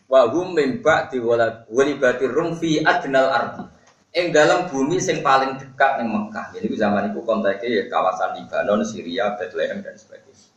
[0.08, 1.19] Wahum mimba di
[1.67, 3.63] walibati rum fi adnal ardi.
[4.12, 6.52] Eng dalam bumi sing paling dekat ning Mekah.
[6.56, 10.52] Jadi zaman itu konteksnya ya kawasan Libanon, Syria, Bethlehem dan sebagainya.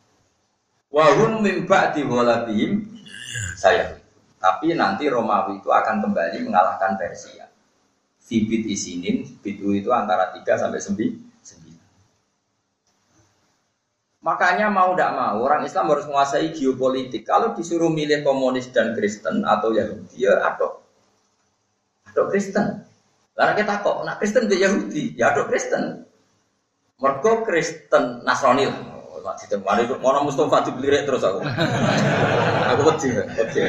[0.91, 2.83] Wahum mimba di walabihim
[3.59, 3.99] saya.
[4.39, 7.47] Tapi nanti Romawi itu akan kembali mengalahkan Persia.
[8.23, 11.24] Fibit isinin, bitu itu antara 3 sampai 9
[14.25, 17.29] Makanya mau tidak mau orang Islam harus menguasai geopolitik.
[17.29, 20.81] Kalau disuruh milih komunis dan Kristen atau Yahudi ya atau
[22.09, 22.89] atau Kristen.
[23.37, 26.09] Karena kita kok nak Kristen di Yahudi ya atau Kristen.
[27.05, 29.37] Mergo Kristen Nasrani lah.
[29.41, 31.41] Di tempat itu mau Mustafa dibeli terus aku.
[32.77, 33.61] aku wedi, wedi.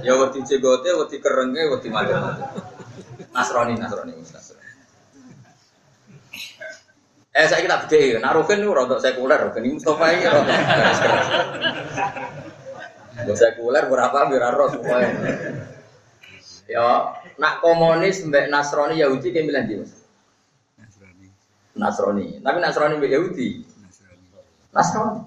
[0.00, 2.40] Ya wedi cegote, wedi kerenge, wedi macam.
[3.36, 4.47] Nasrani, Nasrani, Nasrani.
[7.38, 10.98] Eh saya kita beda, nah Rukin itu rontok sekuler, Rukin ini Mustafa ini rontok keras
[13.38, 15.10] sekuler berapa biar roh semuanya.
[16.68, 19.80] Ya, nak komunis mbak Nasrani Yahudi kayak bilang dia
[20.76, 21.26] Nasrani.
[21.78, 22.26] Nasrani.
[22.44, 23.48] Tapi Nasrani mbak Yahudi.
[24.74, 25.22] Nasrani.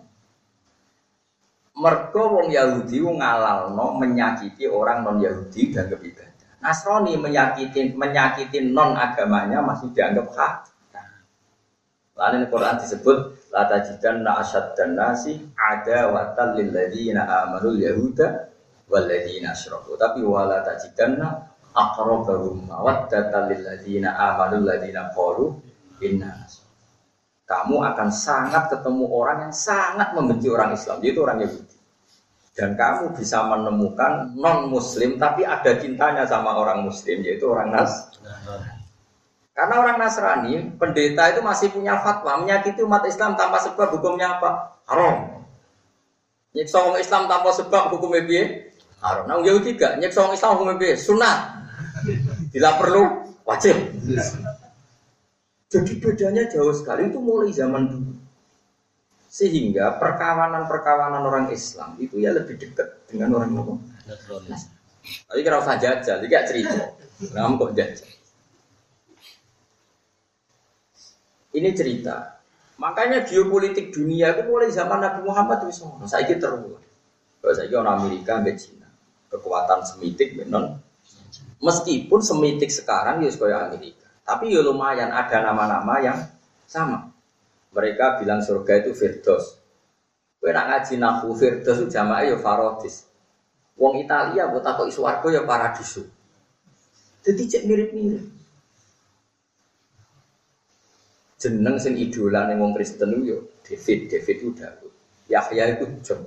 [1.79, 6.59] Mergo wong Yahudi ngalalno menyakiti orang non Yahudi dan kebibadah.
[6.61, 10.70] Nasrani menyakiti menyakiti non agamanya masih dianggap hak.
[12.21, 13.17] Di Quran disebut
[13.49, 14.45] la tajidanna
[14.77, 18.27] dan nasi ada watal lil ladzina amanul yahuda
[18.85, 19.57] wal ladzina.
[19.97, 24.13] Tapi wala tajidanna aqrabahum mawaddatan lil ladzina
[24.61, 25.49] ladzina qalu
[26.05, 26.45] inna
[27.51, 31.77] kamu akan sangat ketemu orang yang sangat membenci orang Islam, yaitu orang Yahudi.
[32.55, 38.10] Dan kamu bisa menemukan non Muslim tapi ada cintanya sama orang Muslim, yaitu orang Nas.
[39.51, 44.79] Karena orang Nasrani, pendeta itu masih punya fatwa menyakiti umat Islam tanpa sebab hukumnya apa?
[44.87, 45.43] Haram.
[46.55, 48.43] Nyiksa orang Islam tanpa sebab hukumnya piye?
[49.03, 49.27] Haram.
[49.27, 50.93] Nah, Yahudi gak nyiksa orang Islam hukumnya piye?
[50.95, 51.39] Sunat.
[52.55, 53.03] Bila perlu
[53.43, 53.75] wajib.
[55.71, 58.11] Jadi bedanya jauh sekali itu mulai zaman dulu.
[59.31, 63.73] Sehingga perkawanan-perkawanan orang Islam itu ya lebih dekat dengan orang apa?
[65.01, 66.83] Tapi kira usah jajal, jadi gak cerita.
[67.31, 68.20] Kamu kok jajal?
[71.51, 72.39] Ini cerita.
[72.79, 76.81] Makanya geopolitik dunia itu mulai zaman Nabi Muhammad itu Saya kira terulang.
[77.41, 78.89] Kalau saya orang Amerika, ambil Cina.
[79.29, 80.81] Kekuatan semitik, non.
[81.61, 84.09] Meskipun semitik sekarang ya sekolah Amerika.
[84.25, 86.17] Tapi ya lumayan ada nama-nama yang
[86.65, 87.13] sama.
[87.71, 89.61] Mereka bilang surga itu Firdaus.
[90.41, 93.05] Kowe nak ngaji nahu Firdaus itu jamaah ya Farodis.
[93.77, 96.01] Wong Italia buat takut isu warga ya Paradiso.
[97.21, 98.40] Jadi cek mirip-mirip.
[101.41, 104.93] Jeneng sing idola ning wong Kristen itu ya David, David itu Daud.
[105.25, 106.21] Yahya itu John.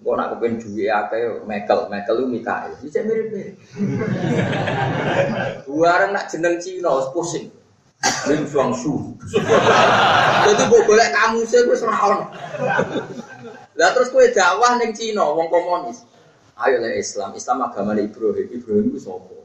[0.00, 2.72] Kok nak kepen duwe akeh Michael, Michael lu Mikael.
[2.80, 3.56] Iki mirip-mirip.
[5.68, 7.52] Buareng nak jeneng Cina pusing.
[8.28, 9.12] Ling Suang Su.
[10.48, 12.26] Dadi mbok golek kamu sih wis ora ono.
[13.76, 16.04] Lah terus kowe dakwah ning Cina wong komunis.
[16.60, 18.48] Ayo le Islam, Islam agama Ibrahim.
[18.52, 19.36] Ibrahim itu sapa?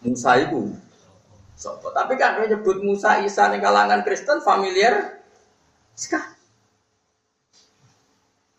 [0.00, 0.72] Musa itu
[1.62, 1.94] sapa?
[1.94, 5.22] Tapi kan nyebut Musa Isa ning kalangan Kristen familiar
[5.94, 6.34] sekali.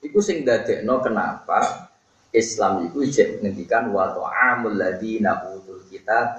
[0.03, 1.91] Iku sing dadekno kenapa
[2.33, 6.35] Islam itu ijek menghentikan wa ta'amul ladina utul kitab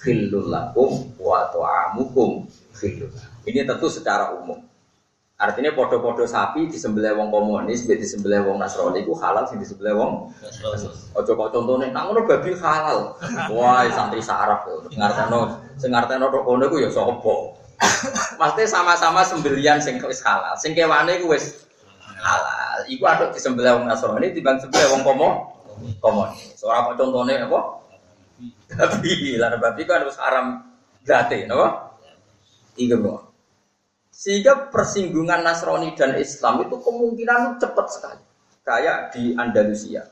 [0.00, 3.12] khillul lakum wa ta'amukum khillul.
[3.44, 4.71] Ini tentu secara umum.
[5.42, 9.66] Artinya podo-podo sapi di sebelah wong komunis, di sebelah wong Nasrani itu halal sing di
[9.66, 10.30] sebelah wong
[11.18, 13.18] Ojo kok contohnya, nak ngono babi halal.
[13.50, 14.86] Wah, santri saraf yo.
[14.94, 17.34] Ngarteno sing ngarteno tok kono iku ya sapa?
[18.38, 20.54] Maksudnya sama-sama sembelian sing wis halal.
[20.62, 21.66] Sing kewane iku wis
[22.22, 22.86] halal.
[22.86, 25.28] Iku ada di sebelah wong Nasrani timbang sebelah wong komo
[25.98, 26.62] komunis.
[26.62, 27.82] Ora apa contohnya apa?
[28.78, 30.70] Babi, lan babi kan harus haram
[31.02, 31.98] gate, napa?
[32.78, 33.31] Tiga doang.
[34.22, 38.22] Sehingga persinggungan Nasrani dan Islam itu kemungkinan cepat sekali.
[38.62, 40.06] Kayak di Andalusia.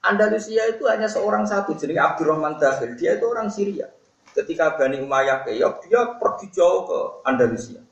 [0.00, 2.96] Andalusia itu hanya seorang satu, jadi Abdurrahman Dahil.
[2.96, 3.92] Dia itu orang Syria.
[4.32, 7.84] Ketika Bani Umayyah keok, dia pergi jauh ke Andalusia.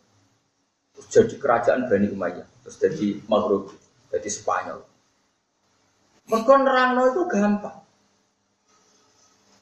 [0.97, 3.75] Terus jadi kerajaan Bani Umayyah terus jadi Maghrib,
[4.15, 4.81] jadi Spanyol.
[6.31, 6.55] Mereka
[7.11, 7.82] itu gampang.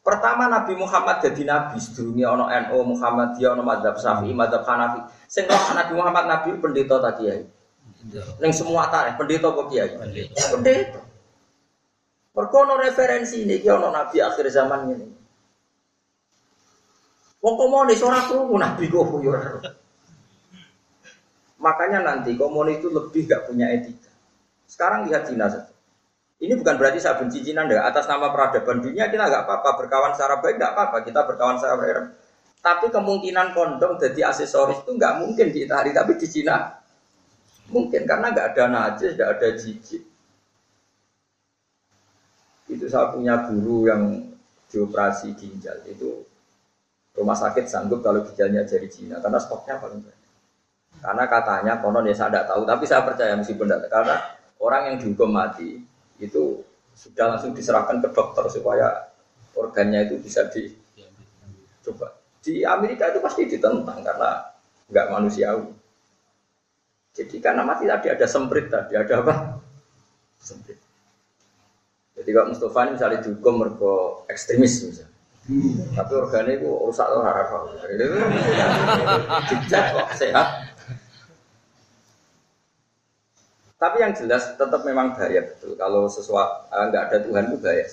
[0.01, 5.05] Pertama Nabi Muhammad jadi nabi, sedurunge ono NU Muhammad dia ono madzhab Syafi'i, madzhab Hanafi.
[5.29, 7.45] Sing Nabi Muhammad nabi pendeta tak kiai.
[8.41, 9.93] Ning semua tarikh pendeta kok kiai?
[10.57, 11.01] Pendeta.
[12.33, 15.07] Mergo ono referensi ini ono nabi akhir zaman ini.
[17.41, 19.33] Wong komunis ora krungu nabi kok yo
[21.61, 24.09] Makanya nanti komunis itu lebih gak punya etika.
[24.65, 25.70] Sekarang lihat Cina saja.
[26.41, 27.85] Ini bukan berarti saya benci Cina enggak.
[27.85, 29.71] Atas nama peradaban dunia kita nggak apa-apa.
[29.85, 30.97] Berkawan secara baik nggak apa-apa.
[31.05, 31.97] Kita berkawan secara baik.
[32.65, 35.93] Tapi kemungkinan kondom jadi aksesoris itu nggak mungkin di Italia.
[35.93, 36.81] Tapi di Cina
[37.69, 38.09] mungkin.
[38.09, 40.03] Karena nggak ada najis, nggak ada jijik.
[42.73, 44.33] Itu saya punya guru yang
[44.73, 45.77] dioperasi ginjal.
[45.85, 46.25] Itu
[47.21, 49.21] rumah sakit sanggup kalau ginjalnya dari Cina.
[49.21, 50.21] Karena stoknya paling banyak.
[51.05, 54.17] Karena katanya konon ya saya tidak tahu, tapi saya percaya meskipun tidak karena
[54.61, 55.81] orang yang dihukum mati
[56.21, 56.61] itu
[56.95, 59.09] sudah langsung diserahkan ke dokter supaya
[59.57, 62.13] organnya itu bisa dicoba.
[62.41, 64.45] Di Amerika itu pasti ditentang karena
[64.89, 65.73] nggak manusiawi.
[67.11, 69.35] Jadi karena mati tadi ada semprit tadi ada apa?
[70.39, 70.79] Semprit.
[72.17, 73.95] Jadi kalau Mustafa ini misalnya dihukum mereka
[74.29, 75.11] ekstremis misalnya.
[75.97, 77.49] Tapi organnya itu rusak loh harap.
[79.73, 80.70] Kok sehat.
[83.81, 85.73] Tapi yang jelas tetap memang bahaya betul.
[85.73, 87.87] Kalau sesuatu eh, nggak ada Tuhan itu bahaya.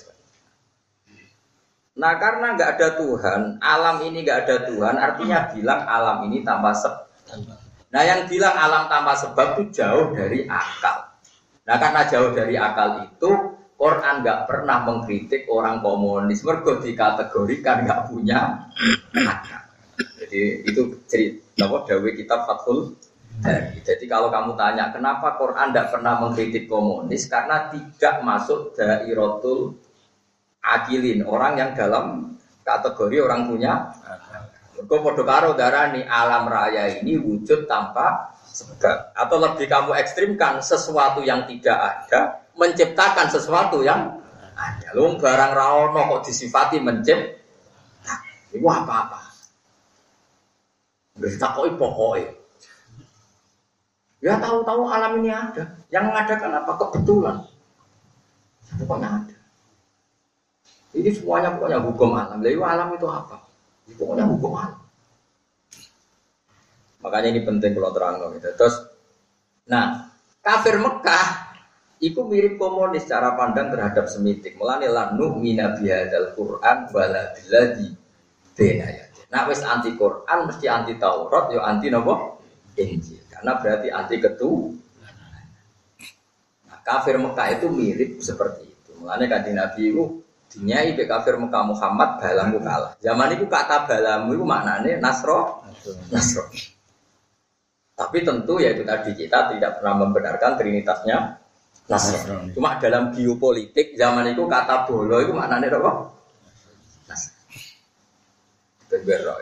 [1.98, 6.76] Nah karena nggak ada Tuhan, alam ini nggak ada Tuhan, artinya bilang alam ini tanpa
[6.76, 7.10] sebab.
[7.90, 11.08] Nah yang bilang alam tanpa sebab itu jauh dari akal.
[11.66, 13.32] Nah karena jauh dari akal itu,
[13.80, 16.46] Quran nggak pernah mengkritik orang komunis.
[16.46, 18.70] Mereka dikategorikan nggak punya
[19.16, 19.62] akal.
[19.98, 22.94] Jadi itu cerita, Dawe kitab Fathul
[23.42, 23.80] dari.
[23.86, 29.78] Jadi kalau kamu tanya kenapa Quran tidak pernah mengkritik komunis karena tidak masuk dari rotul
[30.62, 32.36] akilin orang yang dalam
[32.66, 33.74] kategori orang punya
[34.86, 39.10] Kau podo karo darani alam raya ini wujud tanpa sebab.
[39.18, 44.22] Atau lebih kamu ekstrimkan sesuatu yang tidak ada menciptakan sesuatu yang
[44.54, 44.88] ada.
[44.94, 48.14] Lu barang rawono kok disifati mencipta.
[48.54, 49.34] Itu apa-apa.
[51.18, 52.47] Berita kok pokoknya.
[54.28, 55.64] Ya tahu-tahu alam ini ada.
[55.88, 56.72] Yang mengadakan apa?
[56.76, 57.36] Kebetulan.
[58.76, 59.38] Pokoknya ada.
[60.92, 62.44] Ini semuanya pokoknya hukum alam.
[62.44, 63.48] Lalu alam itu apa?
[63.88, 64.82] Ini pokoknya hukum alam.
[67.00, 68.52] Makanya ini penting kalau terang gitu.
[68.52, 68.76] Terus,
[69.64, 70.12] nah
[70.44, 71.56] kafir Mekah
[72.04, 74.60] itu mirip komunis cara pandang terhadap semitik.
[74.60, 77.96] Melani lanu mina bihadal Quran wala biladi
[78.60, 79.08] benayat.
[79.32, 82.44] Nah wis anti Quran mesti anti Taurat, yo anti nopo
[82.76, 83.17] Injil.
[83.38, 84.74] Karena berarti anti ketu.
[86.66, 88.92] Nah, kafir Mekah itu mirip seperti itu.
[88.98, 90.04] Melani kanji Nabi itu
[90.48, 92.96] Dinyai be kafir Mekah Muhammad balamu kalah.
[93.04, 95.60] Zaman itu kata balamu itu maknanya Nasro,
[96.08, 96.48] Nasro.
[97.98, 101.36] Tapi tentu ya itu tadi kita tidak pernah membenarkan trinitasnya
[101.92, 102.48] Nasro.
[102.56, 105.92] Cuma dalam geopolitik zaman itu kata bolo itu maknanya apa?
[107.12, 107.34] Nasro.
[108.88, 109.36] Berbeda.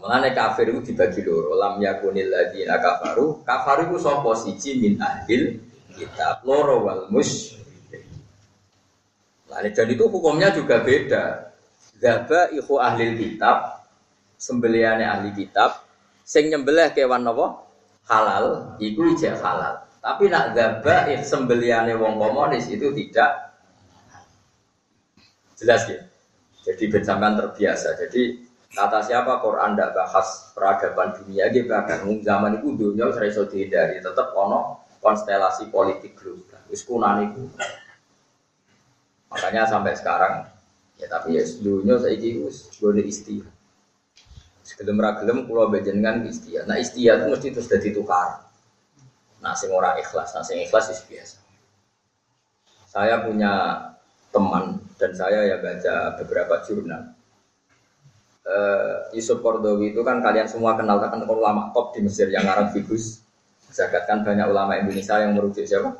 [0.00, 1.54] Mengenai kafir itu dibagi loro.
[1.58, 3.42] Lam yakunil ladina kafaru.
[3.42, 5.60] Kafaru itu sopo siji min ahil
[5.94, 7.54] kitab loro wal mus
[9.54, 11.54] Nah, dan itu hukumnya juga beda.
[12.02, 13.86] Zaba iku ahli kitab,
[14.34, 15.86] sembeliannya ahli kitab,
[16.26, 17.62] sing nyembelih kewan nopo
[18.10, 19.78] halal, iku ijek halal.
[20.02, 23.54] Tapi nak zaba sembeliannya wong komunis itu tidak
[25.54, 26.02] jelas ya.
[26.66, 27.94] Jadi bencaman terbiasa.
[27.94, 28.42] Jadi
[28.74, 34.34] kata siapa Quran tidak bahas peradaban dunia dia bahkan zaman itu dunia saya dihindari tetap
[34.34, 36.58] ono konstelasi politik global.
[36.72, 37.44] Wis kunaniku.
[39.30, 40.48] Makanya sampai sekarang
[40.98, 43.52] ya tapi ya dunia saya wis gue istihad.
[44.64, 46.66] Sebelum ragelum pulau bejengan istihad.
[46.66, 48.48] Nah istihad itu mesti terus jadi tukar.
[49.44, 51.36] Nah sing ora ikhlas, nah sing ikhlas itu biasa.
[52.88, 53.52] Saya punya
[54.32, 57.12] teman dan saya ya baca beberapa jurnal.
[58.44, 62.76] Uh, Yusuf Kordowi itu kan kalian semua kenal kan ulama top di Mesir yang Arab
[62.76, 63.24] Figus.
[63.72, 65.96] Zakat kan banyak ulama Indonesia yang merujuk siapa?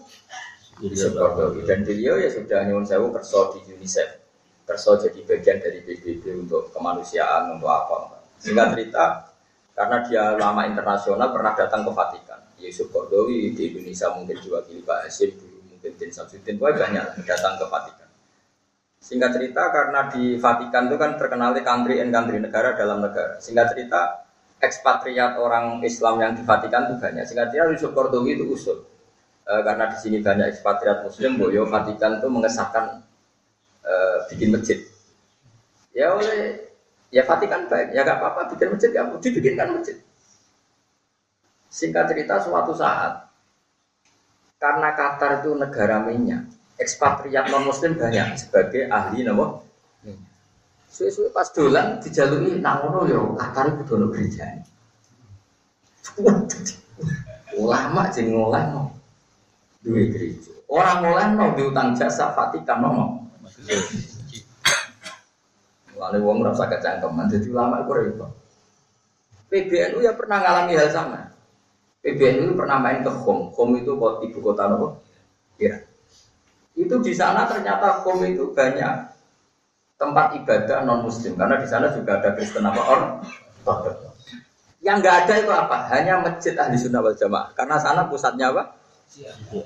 [0.84, 1.64] Yusuf Kordowi.
[1.64, 4.20] Dan beliau ya sudah nyuwun sewu kerso di UNICEF.
[4.68, 8.20] Kerso jadi bagian dari PBB untuk kemanusiaan untuk apa.
[8.36, 9.32] Sehingga cerita
[9.72, 12.40] karena dia lama internasional pernah datang ke Vatikan.
[12.60, 17.66] Yusuf Kordowi di Indonesia mungkin diwakili Pak Hasim dulu mungkin Din Samsudin banyak datang ke
[17.68, 18.03] Vatikan
[19.04, 23.36] sehingga cerita karena di Vatikan itu kan terkenal country and country negara dalam negara.
[23.36, 24.24] Sehingga cerita
[24.64, 27.28] ekspatriat orang Islam yang di Vatikan itu banyak.
[27.28, 28.80] Sehingga cerita Yusuf Kordowi itu usul.
[29.44, 33.04] E, karena di sini banyak ekspatriat Muslim, Boyo Vatikan itu mengesahkan
[33.84, 33.94] e,
[34.32, 34.80] bikin masjid.
[35.92, 36.64] Ya oleh
[37.12, 40.00] ya Vatikan baik, ya gak apa-apa bikin masjid, ya dibikinkan masjid.
[41.68, 43.28] Singkat cerita suatu saat
[44.56, 46.48] karena Qatar itu negara minyak,
[46.78, 49.62] ekspatriat non Muslim banyak sebagai ahli nama
[50.94, 54.46] Suwe-suwe pas dolan dijalui nang ngono yo Qatar itu dono gereja.
[57.58, 58.62] Ulama jeng ngoleh
[59.82, 60.54] duwe gereja.
[60.70, 61.02] Orang
[61.34, 63.26] no diutang jasa Vatikan no.
[65.94, 68.30] Lalu wong merasa kecangkeman, jadi ulama itu repot.
[69.50, 71.30] PBNU ya pernah ngalami hal sama.
[72.02, 73.54] PBNU pernah main ke Home.
[73.54, 74.98] Home itu ibu kota nopo?
[75.56, 75.78] Ya.
[76.74, 79.14] Itu di sana ternyata Home itu banyak
[79.94, 83.12] tempat ibadah non Muslim karena di sana juga ada Kristen apa orang.
[84.84, 85.76] Yang nggak ada itu apa?
[85.94, 87.56] Hanya masjid ahli sunnah wal jamaah.
[87.56, 88.76] Karena sana pusatnya apa?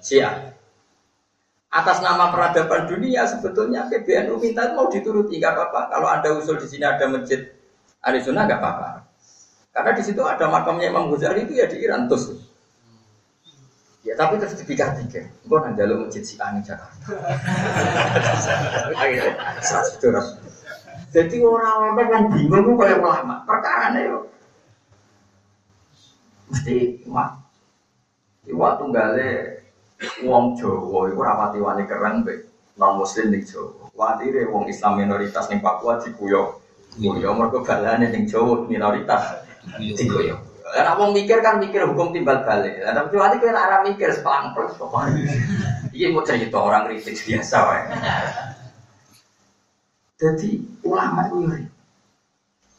[0.04, 0.54] Syiah.
[1.68, 5.80] Atas nama peradaban dunia sebetulnya PBNU minta mau dituruti nggak apa-apa.
[5.90, 7.50] Kalau ada usul di sini ada masjid
[8.04, 8.88] Arizona nggak apa-apa.
[9.74, 12.47] Karena di situ ada makamnya Imam Ghazali itu ya di Iran terus.
[14.08, 17.12] Ya tapi terus dipikir-pikir, gue nanti lo masjid si Ani Jakarta.
[21.12, 24.08] Jadi orang-orang yang bingung kayak ulama, perkara nih
[26.48, 27.44] mesti mak
[28.48, 29.28] waktu gale
[30.24, 32.48] wong Jawa iku rapati wani kereng be
[32.80, 33.92] non muslim ning Jawa.
[33.92, 36.64] Watire wong Islam minoritas ning Papua dikuyo.
[36.96, 39.44] Kuyo mergo balane ning Jawa minoritas
[39.76, 40.47] dikuyo.
[40.76, 42.84] Lah wong mikir kan mikir hukum timbal balik.
[42.84, 44.76] Lah tapi waktu kowe ora mikir sepelang plus
[45.94, 47.82] Iki mau cerita orang kritik biasa wae.
[50.18, 50.48] Jadi
[50.84, 51.64] ulama itu yuri.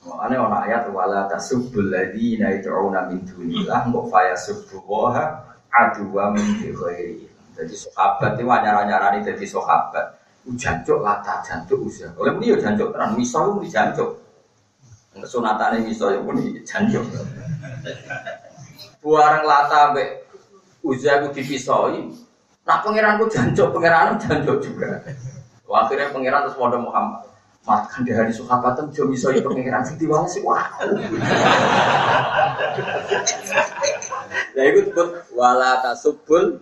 [0.05, 5.23] Makanya orang ayat wala tasubbul ladina yad'una min dunillah mbok faya subbuha
[5.71, 7.27] aduwa min ghairi.
[7.55, 10.19] Jadi sahabat itu nyara-nyarani jadi sahabat.
[10.49, 12.09] Jancuk lata jancuk usia.
[12.15, 14.17] Oleh ini ya jancuk terang misal itu jancuk.
[15.19, 17.03] Miso ya pun janjuk.
[18.99, 20.27] Buarang lata be
[20.83, 22.11] uzah aku dipisoi.
[22.67, 25.01] Nah pangeranku janjuk, pangeran janjuk juga.
[25.69, 27.25] Akhirnya pangeran terus wadah Muhammad.
[27.67, 30.65] Makan di hari sahabatan jo miso itu pangeran sing diwang sih wah.
[34.57, 35.07] Ya itu disebut
[35.37, 36.59] wala tasubul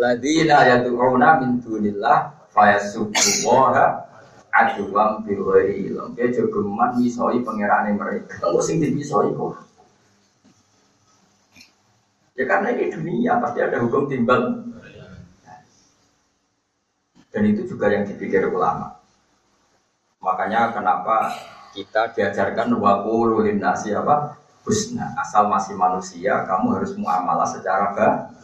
[0.00, 3.86] ladina yad'una min dunillah fayasubbuha
[4.56, 6.16] aduwam biwari ilm.
[6.16, 8.40] Dia jogeman misoi pangerane mereka.
[8.40, 9.60] Kalau sing dimisoi kok.
[12.36, 14.62] Ya karena ini dunia pasti ada hukum timbal.
[17.32, 18.96] Dan itu juga yang dipikir ulama.
[20.20, 21.32] Makanya kenapa
[21.76, 24.36] kita diajarkan wakulu nasi apa?
[24.64, 25.16] Husna.
[25.20, 28.36] Asal masih manusia kamu harus muamalah secara baik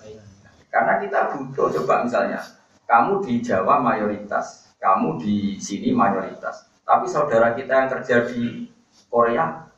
[0.72, 2.40] karena kita butuh coba misalnya
[2.88, 6.64] kamu di Jawa mayoritas kamu di sini mayoritas.
[6.82, 8.66] Tapi saudara kita yang kerja di
[9.07, 9.68] Korea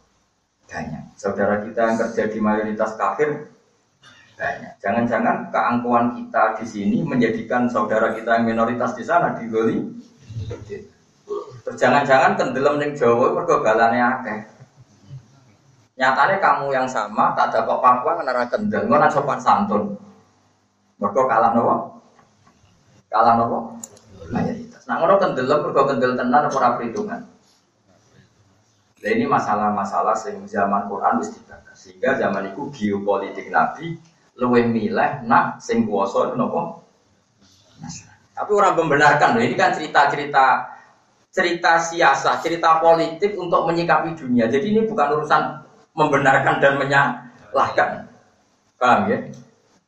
[0.71, 1.19] banyak.
[1.19, 3.53] Saudara kita yang kerja di mayoritas kafir
[4.45, 9.81] banyak jangan-jangan keangkuhan kita di sini menjadikan saudara kita yang minoritas di sana digoli
[11.65, 14.39] Terus jangan-jangan tenggelam ning Jawa mergo akeh.
[15.97, 19.97] Nyatanya kamu yang sama tak kok Papua menara kendel, ngono sopan santun.
[21.01, 22.05] Mergo kalah nopo?
[23.09, 23.81] Kalah nopo?
[24.29, 24.85] Mayoritas.
[24.85, 27.21] Nah ngono tenggelam mergo kendel tenan ora perhitungan.
[29.01, 31.33] Nah ini masalah-masalah sing zaman Quran wis.
[31.75, 33.99] Sehingga zaman itu geopolitik Nabi
[34.39, 36.83] luwih milih nak sing kuwasa itu nopo?
[38.35, 40.75] Tapi orang membenarkan, ini kan cerita-cerita
[41.35, 44.47] cerita siasa, cerita politik untuk menyikapi dunia.
[44.47, 45.43] Jadi ini bukan urusan
[45.99, 48.07] membenarkan dan menyalahkan.
[48.79, 49.19] Paham ya?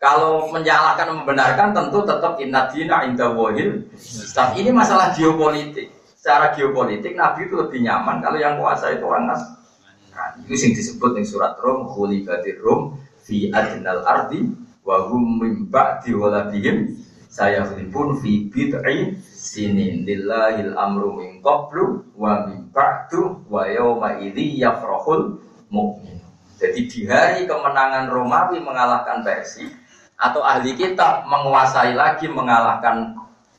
[0.03, 3.87] Kalau menyalahkan membenarkan tentu tetap inadina inda wahil.
[4.35, 5.95] Tapi ini masalah geopolitik.
[6.19, 9.43] Secara geopolitik Nabi itu lebih nyaman kalau yang kuasa itu orang nas.
[10.11, 14.47] Nah, itu yang disebut di surat Rum, Khulibatir Rum, fi adnal ardi,
[14.87, 16.95] wa hum min ba'di waladihim,
[17.27, 24.63] saya pun fi bid'i sinin lillahil amru min qablu wa min ba'du wa yawma idzi
[24.63, 26.23] yafrahul mu'min.
[26.57, 29.69] Jadi di hari kemenangan Romawi mengalahkan Persia
[30.17, 33.13] atau ahli kita menguasai lagi mengalahkan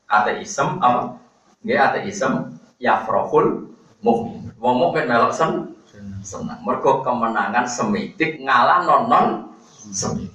[0.09, 1.13] ateisme apa?
[1.61, 3.69] Nggih ateisme yafrahul
[4.01, 4.49] mu'min.
[4.57, 5.77] Wong mukmin melok sen
[6.25, 6.65] senang.
[6.65, 9.27] Mergo kemenangan semitik ngalah non non
[9.91, 10.33] semitik.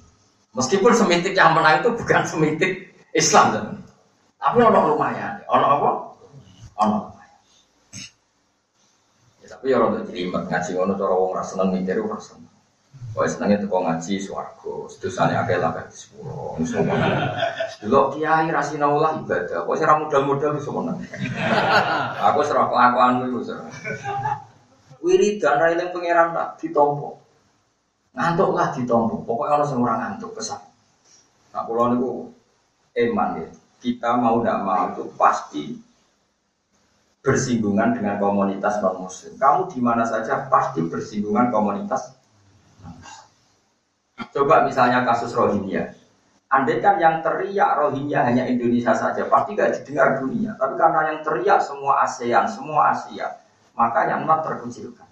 [0.52, 3.80] Meskipun semitik yang menang itu bukan semitik Islam.
[4.36, 5.40] Tapi ono lumayan.
[5.48, 5.90] Ono apa?
[6.84, 7.40] Ono lumayan.
[9.40, 12.52] Ya, tapi ya orang jelimet ngaji ngono cara wong ra seneng mikir ora seneng.
[13.12, 16.56] Wah senengnya tuh ngaji swarga, sedusane akeh lah kayak sepuluh,
[17.84, 20.96] Dulu kiai rasina ulah ibadah, kok serah modal-modal bisa menang.
[22.32, 23.68] Aku serah kelakuan dulu serah.
[25.04, 27.21] Wiridan ra eling pangeran tak ditompo.
[28.12, 30.60] Ngantuk lah ditompo, pokoknya orang semua ngantuk kesan.
[31.52, 32.10] Nah, pulau niku
[32.92, 33.48] eman ya
[33.82, 35.64] kita mau tidak mau itu pasti
[37.18, 39.34] bersinggungan dengan komunitas non muslim.
[39.34, 42.14] Kamu di mana saja pasti bersinggungan komunitas.
[44.30, 45.98] Coba misalnya kasus Rohingya.
[46.46, 50.54] Andai kan yang teriak Rohingya hanya Indonesia saja, pasti gak didengar dunia.
[50.54, 53.40] Tapi karena yang teriak semua ASEAN, semua Asia,
[53.74, 55.08] maka yang not terkucilkan.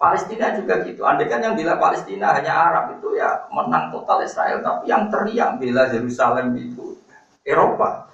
[0.00, 1.04] Palestina juga gitu.
[1.04, 5.60] Andai kan yang bila Palestina hanya Arab itu ya menang total Israel, tapi yang teriak
[5.60, 6.96] bila Yerusalem itu
[7.44, 8.08] Eropa.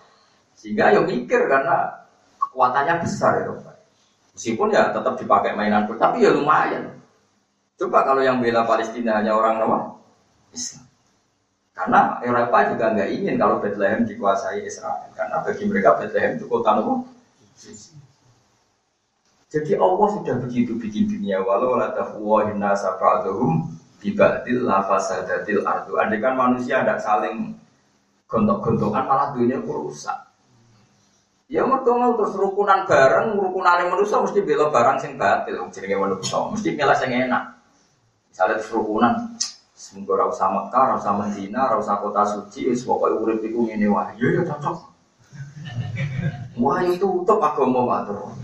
[0.59, 2.03] Sehingga ya mikir karena
[2.43, 3.78] kekuatannya besar Eropa.
[4.34, 6.91] Meskipun ya tetap dipakai mainan tapi ya lumayan.
[7.78, 9.62] Coba kalau yang bela Palestina hanya orang
[10.51, 10.91] Islam.
[11.70, 15.07] Karena Eropa juga nggak ingin kalau Bethlehem dikuasai Israel.
[15.14, 16.82] Karena bagi mereka Bethlehem itu kota
[19.57, 23.72] Jadi Allah sudah begitu bikin dunia walau la tafwahin nasa ba'dhum
[24.04, 25.96] bibadil lafasadatil ardu.
[25.96, 27.57] Andai kan manusia tidak saling
[28.28, 30.28] gontok-gontokan malah dunia rusak.
[31.48, 35.96] Ya mereka mau terus rukunan bareng, rukunan yang manusia mesti bela barang sing batil, jenenge
[35.96, 37.44] manusia, mesti milih sing enak.
[38.28, 39.14] Misalnya terus rukunan,
[39.72, 43.62] semoga rau sama Mekah, rau sama Medina, rau sama kota suci, wis pokoknya urip iku
[43.62, 44.76] ngene wah, iya ya cocok.
[46.59, 48.36] Wah itu utop agama matur.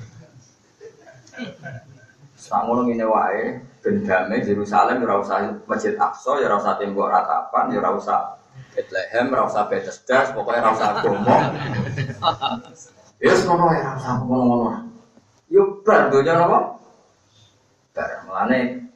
[2.37, 5.37] Sangono ngene wae, ben damai Yerusalem ya ora usah
[5.71, 8.19] Masjid Aqsa, ya ora usah tembok ratapan, ya ora usah
[8.73, 11.37] Bethlehem, rasa Bethesda, pokoknya rasa Gomo.
[13.23, 14.89] Ya semono ya rasa ngono-ngono.
[15.53, 16.81] Yo bar donya napa?
[17.93, 18.89] Bar melane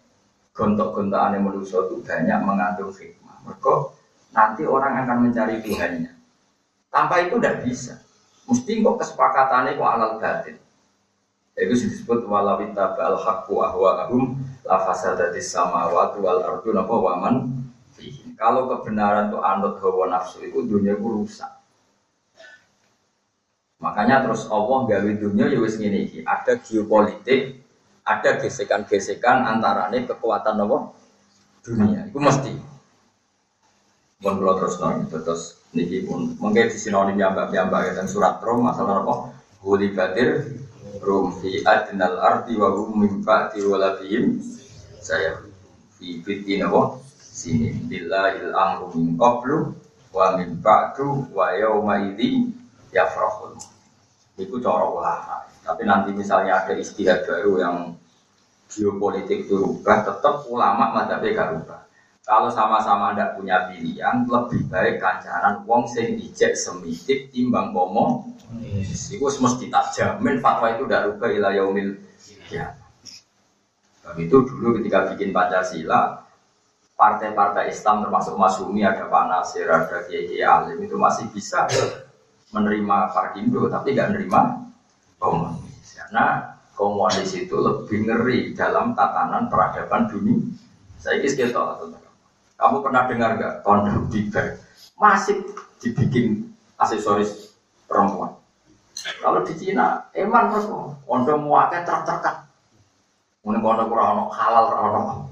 [0.57, 3.45] gontok-gontokan manusia itu banyak mengandung hikmah.
[3.45, 3.75] Mereka
[4.33, 6.11] nanti orang akan mencari Tuhannya.
[6.89, 8.01] Tanpa itu tidak bisa.
[8.49, 10.57] Mesti kok kesepakatannya kok alal batin.
[11.57, 14.37] Itu disebut walawita bal haqqu ahum
[14.69, 17.65] la fasadatis samawati wal ardu napa waman
[18.37, 21.49] Kalau kebenaran itu anut hawa nafsu itu dunia itu rusak.
[23.81, 27.65] Makanya terus Allah gawe dunia ya wis ngene iki, ada geopolitik,
[28.05, 30.93] ada gesekan-gesekan antara ini kekuatan apa?
[31.65, 32.13] Dunia.
[32.13, 32.53] Itu mesti.
[34.21, 39.01] Mun kula terus nang terus niki pun mungkin di sinonim mbak-mbak dan surat Rom masalah
[39.01, 39.33] apa?
[39.65, 40.45] Huli batir
[41.03, 44.41] rum fi adnal ardi wa hum min ba'di waladihim
[45.01, 45.41] saya
[45.97, 47.73] fi fiti napa sini.
[47.87, 49.73] Billahil amru min qablu
[50.13, 52.49] wa min ba'du wa yauma idzi
[52.93, 53.57] yafrahun.
[54.37, 55.49] Itu cara ulama.
[55.65, 57.77] Tapi nanti misalnya ada istihad baru yang
[58.71, 61.81] geopolitik itu rubah tetap ulama madhabnya gak rubah
[62.27, 68.27] kalau sama-sama tidak punya pilihan lebih baik kancaran wong sing ijek semitik timbang pomo.
[69.15, 71.95] Itu mesti tak jamin fatwa itu tidak rubah ila yaumil
[72.51, 72.75] ya.
[74.19, 76.23] itu dulu ketika bikin Pancasila
[76.95, 81.67] partai-partai Islam termasuk Masumi ada Pak Nasir ada Kiai Kiai Alim itu masih bisa
[82.55, 84.41] menerima Parkindo tapi nggak menerima
[85.19, 90.39] komunis karena komunis itu lebih ngeri dalam tatanan peradaban dunia.
[91.03, 92.06] Saya kira
[92.57, 94.33] kamu pernah dengar nggak kondom di
[94.97, 95.45] masih
[95.81, 96.49] dibikin
[96.81, 97.53] aksesoris
[97.85, 98.33] perempuan.
[99.21, 100.67] Kalau di Cina, emang terus
[101.05, 102.49] kondom muaknya tertekan.
[103.45, 105.31] Mungkin kondom kurang halal kurang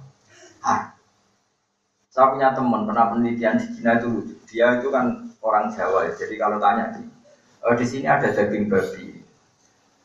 [2.14, 4.22] Saya punya teman pernah penelitian di Cina itu.
[4.46, 6.14] Dia itu kan orang Jawa ya.
[6.14, 7.02] Jadi kalau tanya di,
[7.66, 9.18] oh, di sini ada daging babi,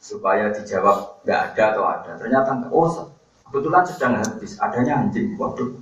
[0.01, 2.11] supaya dijawab nggak ada atau ada.
[2.17, 2.65] Ternyata.
[2.73, 2.89] Oh,
[3.49, 4.61] kebetulan sedang habis.
[4.61, 5.33] Adanya anjing.
[5.35, 5.73] Waduh.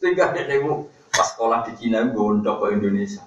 [0.00, 0.58] Sehingga dia
[1.12, 3.20] pas sekolah di Cina gondok ke Indonesia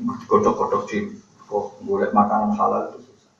[0.00, 0.98] godok-godok di
[1.44, 3.32] kok boleh makanan halal itu susah.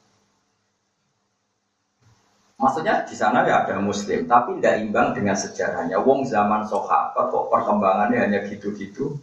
[2.61, 5.97] Maksudnya di sana ya ada muslim, tapi tidak imbang dengan sejarahnya.
[6.03, 9.17] Wong zaman sahabat kok perkembangannya hanya gitu-gitu.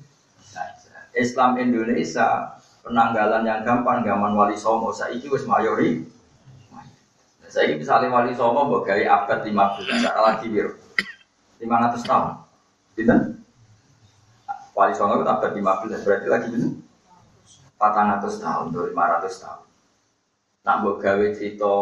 [1.17, 6.05] Islam Indonesia penanggalan yang gampang gaman wali songo saiki wis mayori.
[7.47, 10.75] Saya ini misalnya wali songo bagai abad 15 cara lagi bir
[11.63, 12.33] 500 tahun.
[12.99, 13.15] Gitu?
[14.75, 16.67] Wali songo itu abad 15 berarti lagi gitu?
[17.79, 19.61] 400 tahun, 500 tahun.
[20.67, 21.75] Nak buat gawe cerita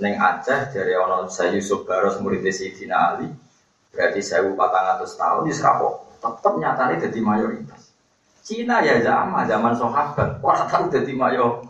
[0.00, 3.30] neng Aceh dari ono saya Yusuf Baros murid Sayyidina Ali
[3.94, 7.94] berarti saya 400 tahun di Serapok tetap nyatanya jadi mayoritas.
[8.44, 11.64] Cina ya zaman zaman sahabat orang tahu jadi mayor.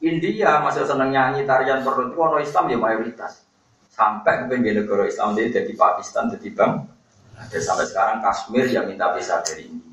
[0.00, 3.44] India masih seneng nyanyi tarian perut ono Islam ya mayoritas.
[3.92, 6.72] Sampai ke negara Islam jadi Pakistan jadi bang.
[7.36, 9.92] Ada sampai sekarang Kashmir yang minta bisa dari ini.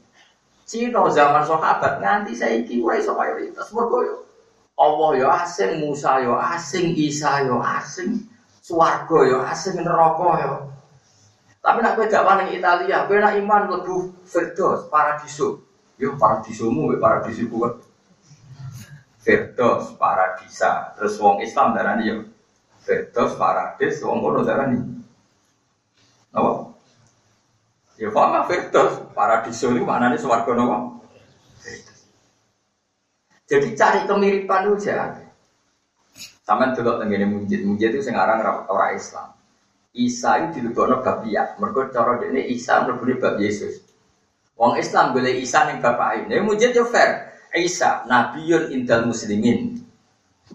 [0.68, 4.28] Cina zaman sahabat nganti saya ora iso mayoritas mergo yo
[4.78, 8.30] Allah yo asing, Musa yo asing, Isa yo asing,
[8.62, 10.55] swarga yo asing, neraka yo.
[11.66, 15.66] Tapi nak dakwah ning Italia, kowe iman lebu Firdaus, paradiso.
[15.97, 17.74] Yo paradisomu we paradisiku kan.
[19.28, 20.95] Firdaus, paradisa.
[20.95, 22.15] Terus wong Islam darani yo
[22.80, 24.80] Firdaus, paradis, wong kono darani.
[26.32, 26.51] Apa?
[27.99, 31.01] Ya fama firdaus, paradiso itu mana nih swarga nopo?
[33.47, 35.28] Jadi cari kemiripan itu jangan.
[36.45, 39.36] Sama dulu tenggine mujid, mujid itu sekarang orang Islam.
[39.97, 43.82] Isa itu dilebokno bab iya, mergo cara dene Isa mlebune bab Yesus.
[44.55, 47.26] Wong Islam boleh Isa ning bapak ini, mujid yo fair.
[47.58, 49.82] Isa nabiyun indal muslimin.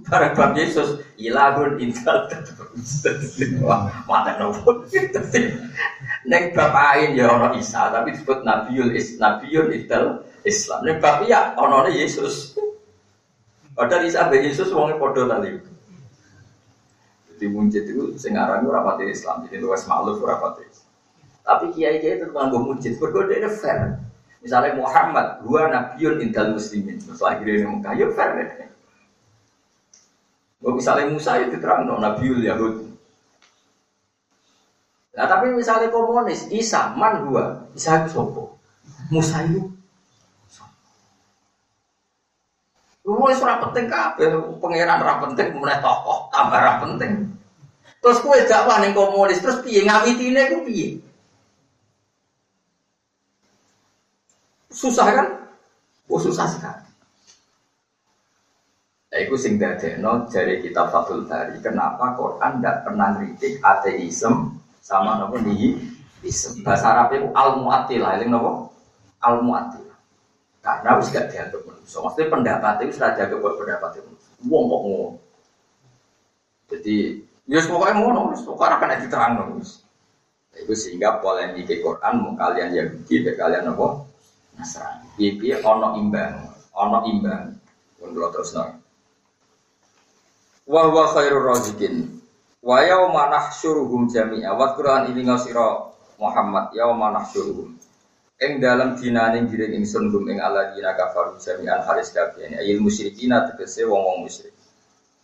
[0.08, 2.24] Para bab Yesus ilahun intal
[4.08, 4.88] mata nopo.
[6.24, 10.80] Neng bapain ya ono Isa tapi disebut Nabiul Is Nabiul Intal Islam.
[10.88, 12.56] Neng bab ya ono Yesus.
[13.76, 15.60] Padahal Isa be Yesus wongnya podo tadi.
[17.32, 19.44] Jadi muncit itu sekarang itu rapat Islam.
[19.44, 20.62] Jadi luas maklum rapat
[21.42, 22.96] Tapi kiai kiai itu nganggo muncit.
[22.96, 23.98] Ini fair.
[24.42, 26.98] Misalnya Muhammad, dua Nabiul Intal Muslimin.
[26.98, 28.48] Terus akhirnya ini muka, ya fair deh.
[30.62, 32.90] Oh, misalnya Musa itu terang no, Nabiul Yahud.
[35.12, 38.56] Nah tapi misalnya komunis, Isa, man gua, Isa itu sopo,
[39.12, 39.68] Musa itu.
[43.02, 44.30] Lu surah penting kabeh,
[44.62, 47.34] pangeran ra penting, kemudian tokoh tambah ra penting.
[47.98, 51.02] Terus kue dakwah ning komunis, terus piye ngawitine ku piye?
[54.72, 55.26] Susah kan?
[56.08, 56.88] Oh susah sekali.
[59.12, 61.60] Nah, itu sing dadekno dari kitab Fathul Bari.
[61.60, 66.64] Kenapa Quran tidak pernah kritik ateisme sama nopo nihilisme.
[66.64, 68.72] Bahasa Arab itu al muatilah, ini nopo
[69.20, 70.00] al muatilah.
[70.64, 72.00] Karena harus gak dianggap manusia.
[72.00, 74.10] Maksudnya pendapat itu sudah dianggap pendapat itu.
[74.48, 75.14] Wong kok ngomong.
[76.72, 76.96] Jadi,
[77.44, 79.84] ya pokoknya ngono, pokoknya akan diterang wis.
[80.56, 84.11] Itu sehingga polemik Quran mau kalian Yahudi, kalian apa?
[84.62, 85.10] Nasrani.
[85.18, 86.46] Piye ono imbang,
[86.78, 87.50] ono imbang.
[87.98, 88.78] Pun kula terusno.
[90.70, 92.22] Wa huwa khairur razikin.
[92.62, 94.54] Wa yauma nahsyuruhum jami'a.
[94.54, 95.90] Wa Quran ini ngasira
[96.22, 97.74] Muhammad yauma nahsyuruhum.
[98.42, 102.54] Ing dalam dinane giring ingsun gum ing alladzina kafaru jami'an haris kabeh.
[102.54, 104.54] Ayil musyrikina tegese wong-wong musyrik.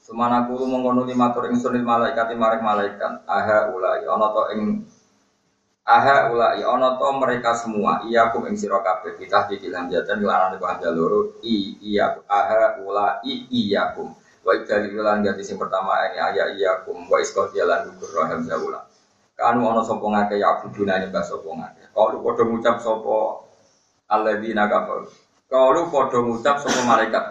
[0.03, 3.23] Semana kulo mengkono matur ingsun lil malaikat maring malaikat.
[3.27, 4.63] Aha ulai ana to ing
[5.89, 8.05] Aha ulai ono to mereka semua.
[8.05, 9.17] Iya kum ing sira kabeh.
[9.17, 11.41] Kita jatan kelaran iku anda loro.
[11.41, 14.13] I iya aha ulai iya kum
[14.45, 18.49] wa dari ulan ganti sing pertama ini aya iya kum wa iskal jalan gugur rahim
[18.49, 18.81] zaula
[19.37, 21.85] kanu ono sapa ngake ya buduna nyembah sapa ngake.
[21.93, 23.19] Kalau padha ngucap sapa
[24.09, 25.05] alladzina kafir
[25.53, 27.25] kalau padha ngucap sapa malaikat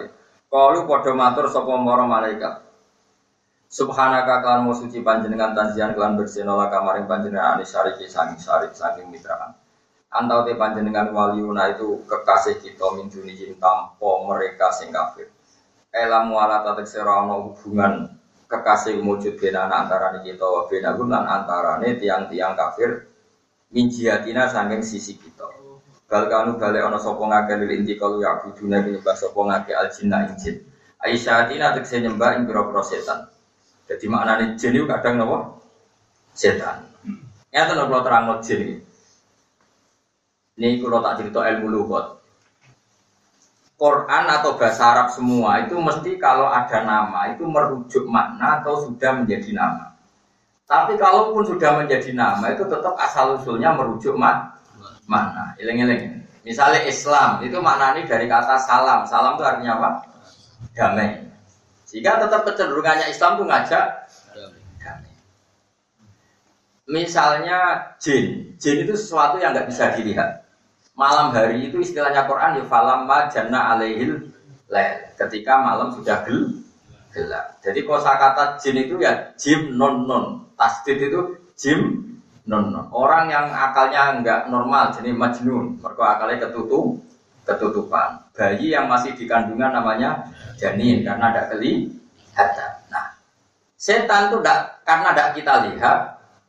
[0.47, 2.53] kalau padha matur sapa para malaikat
[3.77, 8.73] Subhanaka kalan mau suci panjenengan tanjian kelan bersih nola kamaring panjenengan anis syariki sangi syarik
[8.73, 9.53] saking mitraan.
[10.09, 15.29] Antau te panjenengan waliuna itu kekasih kita min dunihim tampo mereka sing kafir.
[15.93, 18.17] Elam wala tatek serana hubungan
[18.49, 20.65] kekasih wujud bena antara kita wa
[21.05, 23.05] lan antara tiang-tiang kafir
[23.69, 25.53] min jihatina saking sisi kita.
[26.09, 29.93] Bal kanu balik ana sapa ngake lil inti kalu ya budune nyembah sapa ngake al
[29.93, 30.65] jinna ing jin.
[30.97, 32.49] Aisyatina tekse nyembah ing.
[33.87, 35.63] Jadi maknanya jin itu kadang nopo
[36.35, 36.83] setan.
[37.49, 38.75] Ya tuh nopo terang jin ini.
[40.57, 42.17] Ini kalau tak cerita ilmu lugat.
[43.77, 49.21] Quran atau bahasa Arab semua itu mesti kalau ada nama itu merujuk makna atau sudah
[49.21, 49.93] menjadi nama.
[50.65, 54.57] Tapi kalaupun sudah menjadi nama itu tetap asal usulnya merujuk mak
[55.05, 55.53] makna.
[55.61, 56.25] Ileng-ileng.
[56.41, 59.05] Misalnya Islam itu maknanya dari kata salam.
[59.05, 59.89] Salam itu artinya apa?
[60.73, 61.21] Damai.
[61.87, 63.87] Jika tetap kecenderungannya Islam itu ngajak.
[66.87, 67.59] Misalnya
[67.99, 70.47] jin, jin itu sesuatu yang nggak bisa dilihat.
[70.95, 74.31] Malam hari itu istilahnya Quran ya falam jana alaihil
[74.71, 74.97] lail.
[75.19, 76.63] Ketika malam sudah gel,
[77.11, 77.59] gelap.
[77.59, 80.47] Jadi kata jin itu ya jim non non.
[80.55, 81.21] Tasdid itu
[81.59, 82.07] jim
[82.47, 82.87] non non.
[82.95, 85.83] Orang yang akalnya nggak normal, jadi majnun.
[85.83, 87.03] Mereka akalnya ketutup,
[87.43, 88.26] ketutupan.
[88.37, 90.29] Bayi yang masih di kandungan namanya
[90.61, 92.71] janin karena ada kelihatan.
[92.93, 93.17] Nah,
[93.73, 95.97] setan itu tidak karena tidak kita lihat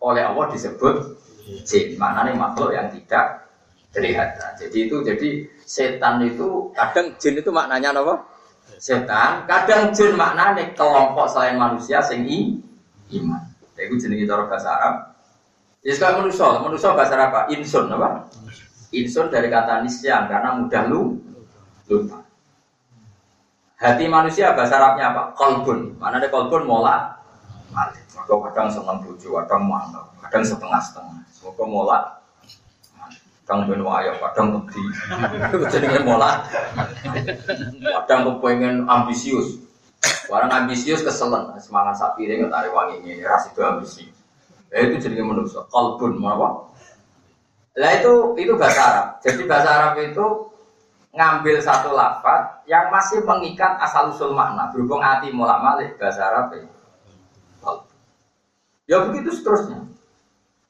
[0.05, 1.17] oleh Allah disebut
[1.65, 1.97] jin.
[1.97, 3.49] Mana nih makhluk yang tidak
[3.97, 4.37] terlihat.
[4.61, 5.29] Jadi itu jadi
[5.65, 8.21] setan itu kadang jin itu maknanya apa?
[8.77, 12.29] Setan, kadang jin maknanya kelompok selain manusia sing
[13.17, 13.43] iman.
[13.79, 14.95] Itu jenis itu bahasa Arab.
[15.81, 17.41] Ya sekarang manusia, manusia bahasa Arab apa?
[17.55, 18.29] Insun apa?
[18.93, 21.17] Insun dari kata nisyan karena mudah lu
[21.89, 22.21] lupa.
[23.79, 25.23] Hati manusia bahasa Arabnya apa?
[25.39, 25.97] Kolbun.
[25.97, 27.15] Mana ada kolbun mola?
[27.71, 28.03] Malik.
[28.17, 31.23] Maka kadang senang buju, kadang mantap, kadang setengah-setengah.
[31.31, 31.99] Semoga mola.
[33.47, 34.83] Kadang ben wayo, kadang wedi.
[35.71, 36.43] Jenenge mola.
[38.05, 39.63] Kadang kepengen ambisius.
[40.29, 44.19] Orang ambisius keselen, semangat sapi ini tarik wangi ini, ras itu ambisius.
[44.69, 45.65] Ya itu jadi manusia.
[45.71, 46.67] Kolbun, apa?
[47.79, 49.07] Lah itu itu bahasa Arab.
[49.23, 50.48] Jadi bahasa Arab itu
[51.19, 56.55] ngambil satu lafaz yang masih mengikat asal usul makna berhubung hati mulak malik bahasa Arab
[56.55, 56.63] ya.
[58.87, 59.83] ya begitu seterusnya.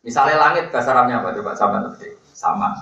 [0.01, 1.53] Misalnya langit bahasa Arabnya apa coba?
[1.53, 2.72] Sama nanti sama.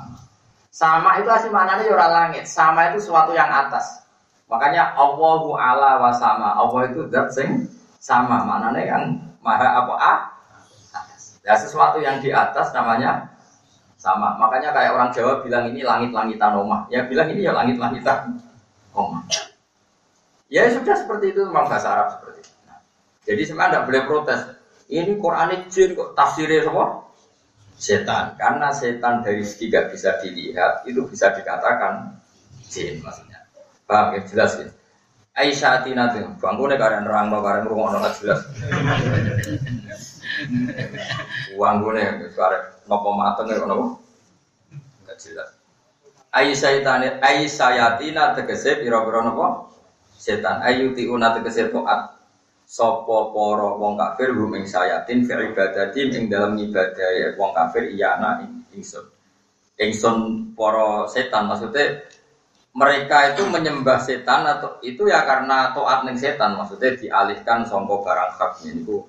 [0.71, 2.47] Sama itu asli maknanya ya orang langit.
[2.47, 4.07] Sama itu sesuatu yang atas.
[4.47, 6.55] Makanya Allahu ala wa sama.
[6.55, 7.67] Allah itu zat sing
[7.99, 8.47] sama.
[8.47, 9.03] Maknanya yang
[9.43, 9.95] maha apa?
[9.99, 10.15] A
[10.95, 11.43] atas.
[11.43, 13.27] Ya sesuatu yang di atas namanya
[14.07, 14.39] sama.
[14.39, 16.87] Makanya kayak orang Jawa bilang ini langit-langitan omah.
[16.95, 18.39] Ya bilang ini ya langit-langitan
[18.95, 19.27] omah.
[20.47, 22.55] Ya sudah seperti itu memang bahasa Arab seperti itu.
[22.71, 22.79] Nah,
[23.27, 24.41] jadi sebenarnya tidak boleh protes.
[24.87, 27.11] Ini Quran jin kok tafsirnya semua
[27.75, 28.39] setan.
[28.39, 32.23] Karena setan dari segi gak bisa dilihat itu bisa dikatakan
[32.71, 33.43] jin maksudnya.
[33.91, 34.71] Paham ya jelas ya.
[35.37, 38.41] Aisyah Tina tuh, bangkune karen no karen rumah no jelas.
[41.61, 43.99] Bangkune karen nopo mateng ya nopo
[45.07, 45.51] nggak jelas.
[46.37, 49.73] Aisyah Aisyayatina tegese pira-pira nopo
[50.17, 50.61] setan.
[50.61, 52.17] Ayuti una tegese toat.
[52.67, 58.19] Sopo poro wong kafir hum ing sayatin fi ibadati ing dalam ibadah wong kafir iya
[58.19, 58.43] ana
[58.75, 59.07] ingsun.
[59.79, 62.03] Ingsun poro setan maksudnya
[62.77, 68.37] mereka itu menyembah setan atau itu ya karena toat ning setan maksudnya dialihkan songko barang
[68.37, 69.01] hak itu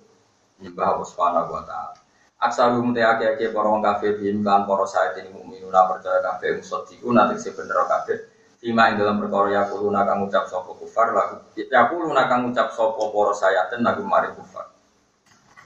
[0.62, 2.07] menyembah Allah Subhanahu wa taala
[2.38, 6.62] Aksarum te ake ake para wong kafir bim lan para saat ini mukminuna percaya kafir
[6.62, 11.14] musadiku nanti si bener kafir Tima ing dalam perkara ya kuluna kang ucap sapa kufar
[11.14, 14.70] lagu ya kuluna kang ucap sapa para sayaten lagu mari kufar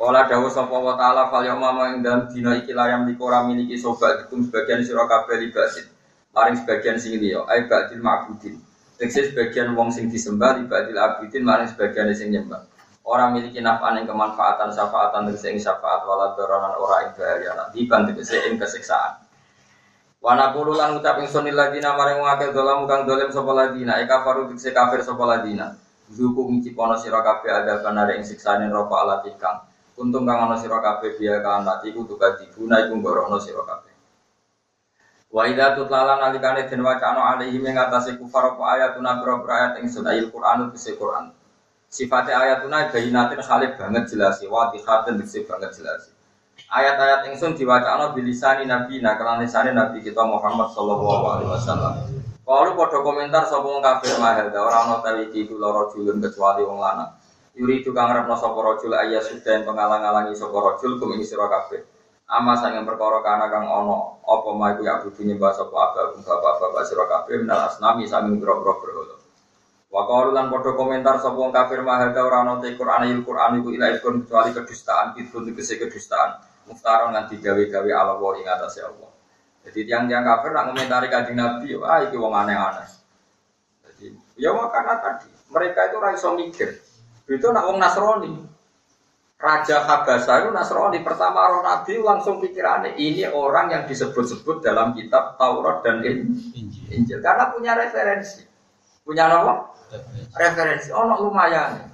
[0.01, 3.77] Kala dawuh sapa wa taala fal yauma ing dalem dina iki layam di ora miliki
[3.77, 5.85] sobat dikum sebagian sira kabeh libasin.
[6.33, 8.57] Maring sebagian sing liya, ai ba'dil ma'budin.
[8.97, 12.65] Sebagian wong sing disembah di ba'dil abidin maring sebagian sing nyembah.
[13.01, 17.89] Orang miliki naf'an ing kemanfaatan syafaatan tegese ing syafaat wala doronan ora ing bahaya nanti
[17.89, 19.17] ban tegese ing kesiksaan.
[20.21, 23.97] Wa naqulu lan ucap ingsun lil ladina maring wong akeh dolam kang dolim sapa ladina
[24.05, 25.73] eka faru tegese kafir sapa ladina.
[26.13, 29.65] Zuku ngicipono sira kabeh ada kanare ing siksane neraka ala tikang.
[29.97, 33.91] Untung kang ana sira kabeh biya kan ati iku tuka dibuna iku ngorono sira kabeh.
[35.33, 39.89] Wa idza tutlalan nalikane den wacana alaihi ing atase kufar apa ayatuna boro ayat ing
[39.89, 41.40] sunahil Qur'an bisi Qur'an.
[41.91, 46.07] Sifatnya ayatuna bayinatin khalif banget jelas wa tihatin bisi banget jelas.
[46.71, 51.99] Ayat-ayat ingsun diwacana bilisani nabi nah kelan lisane nabi kita Muhammad sallallahu alaihi wasallam.
[52.47, 56.79] Kalau podo komentar sapa wong kafir mahal ora ana tawi iki loro julun kecuali wong
[56.79, 57.11] lanang.
[57.59, 61.51] Yuri itu kang ngarepno sapa rajul ayya sudah yang pengalang-alangi sapa rajul kum ing sira
[61.51, 61.83] kabeh.
[62.31, 66.83] Ama sang perkara kana kang ana apa ma iku ya butuh nyembah sapa abah bapak-bapak
[66.87, 69.20] sira kabeh minal asnami sami boro-boro berhala.
[69.91, 73.59] Wa qalu lan padha komentar sapa wong kafir mahal ora ana te Qur'an il Qur'an
[73.59, 76.39] iku ila ikun kecuali kedustaan itu tegese kedustaan.
[76.71, 79.11] Muftaron lan digawe-gawe ala wa ing atase Allah.
[79.67, 82.87] Jadi tiang-tiang kafir nak komentari kanjeng Nabi, wah iki wong aneh-aneh.
[83.83, 86.69] Jadi ya makanya tadi mereka itu ra iso mikir.
[87.27, 88.31] Itu nak wong Nasrani.
[89.41, 95.35] Raja Habasa itu Nasrani pertama roh Nabi langsung pikirannya ini orang yang disebut-sebut dalam kitab
[95.35, 96.87] Taurat dan Injil.
[96.95, 97.19] Injil.
[97.19, 98.47] Karena punya referensi.
[99.01, 99.70] Punya apa?
[100.35, 100.89] Referensi.
[100.95, 101.91] Oh, no, lumayan.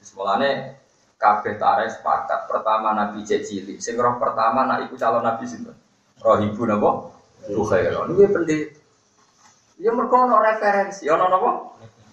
[0.00, 0.76] Semulanya
[1.20, 2.48] kabeh tarik sepakat.
[2.48, 3.76] Pertama Nabi Cecili.
[3.80, 5.76] Sing pertama nak ikut calon Nabi sinten?
[6.20, 7.12] Roh ibu napa?
[7.46, 8.08] Bukhairah.
[8.08, 8.80] Ini pendeta.
[9.76, 11.04] Ya mereka no referensi.
[11.04, 11.50] Ya no apa?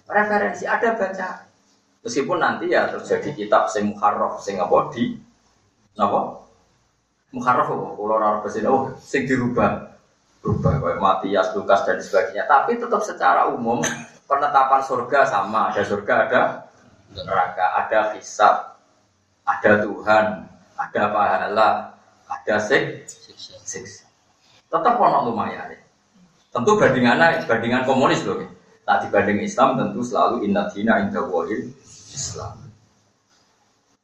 [0.04, 1.48] Referensi ada baca.
[2.04, 5.16] Meskipun nanti ya terjadi kitab sing muharraf sing apa di
[5.96, 6.44] napa?
[7.32, 7.86] Muharraf apa?
[7.96, 9.96] Kalau orang bahasa oh sing dirubah.
[10.44, 12.44] Berubah kayak Matias, Lukas dan sebagainya.
[12.44, 13.80] Tapi tetap secara umum
[14.28, 15.70] penetapan surga sama.
[15.72, 16.42] Ada surga, ada
[17.14, 18.76] neraka, ada hisab,
[19.46, 20.24] ada Tuhan,
[20.74, 21.68] ada pahala,
[22.28, 23.06] ada sik,
[23.64, 24.04] siksa.
[24.68, 25.70] Tetap ono lumayan.
[26.50, 28.42] Tentu bandingannya bandingan komunis loh.
[28.84, 31.24] Tak dibanding Islam tentu selalu inna dina inda
[32.12, 32.64] Islam.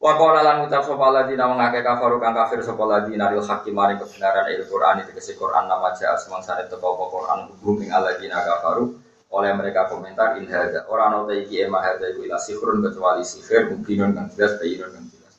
[0.00, 4.00] Wa qala lan ucap sapa ladina mengake kafaru kang kafir sapa ladina ril hakim mari
[4.00, 8.40] kebenaran il Qur'an itu kese Qur'an nama ja'a semangsane teko apa Qur'an hum ing aladina
[8.40, 8.96] kafaru
[9.30, 13.22] oleh mereka komentar in hadza ora ana ta iki ema hadza iku ila sihrun kecuali
[13.22, 15.34] sihir mungkinun kang jelas bayinun kang jelas.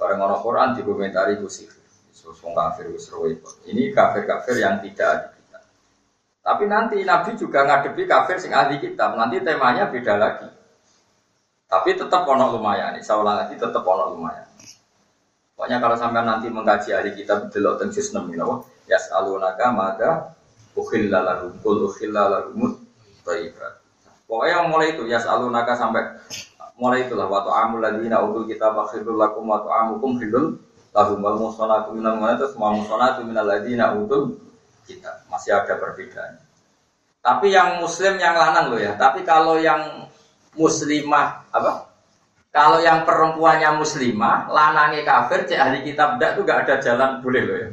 [0.00, 1.76] Bareng ana Qur'an dikomentari ku sihir.
[2.16, 3.06] So, kafir wis
[3.70, 5.62] Ini kafir-kafir yang tidak ada kitab.
[6.42, 9.14] Tapi nanti Nabi juga ngadepi kafir sing ahli kitab.
[9.14, 10.48] Nanti temanya beda lagi.
[11.70, 14.48] Tapi tetap ono lumayan, insya Allah lagi tetap ono lumayan.
[15.54, 18.64] Pokoknya kalau sampai nanti mengkaji ahli kitab delok teng juz 6 napa?
[18.90, 20.10] Yas'alunaka maka
[20.74, 22.42] ukhilla lahum kul ukhilla
[23.26, 23.82] thayyibat.
[24.30, 26.02] Pokoknya mulai itu yas'alunaka sampai
[26.78, 30.60] mulai itulah waktu amul ladina utul kita khirul lakum waktu amukum khirul
[30.94, 34.38] lahum wal musonatu minal mana itu semua musonatu minal ladina utul
[34.86, 36.38] kita masih ada perbedaan.
[37.26, 38.94] Tapi yang muslim yang lanang loh ya.
[38.94, 40.06] Tapi kalau yang
[40.54, 41.90] muslimah apa?
[42.54, 47.42] Kalau yang perempuannya muslimah, lanangnya kafir, cek ahli kitab tidak tuh gak ada jalan boleh
[47.44, 47.68] loh ya.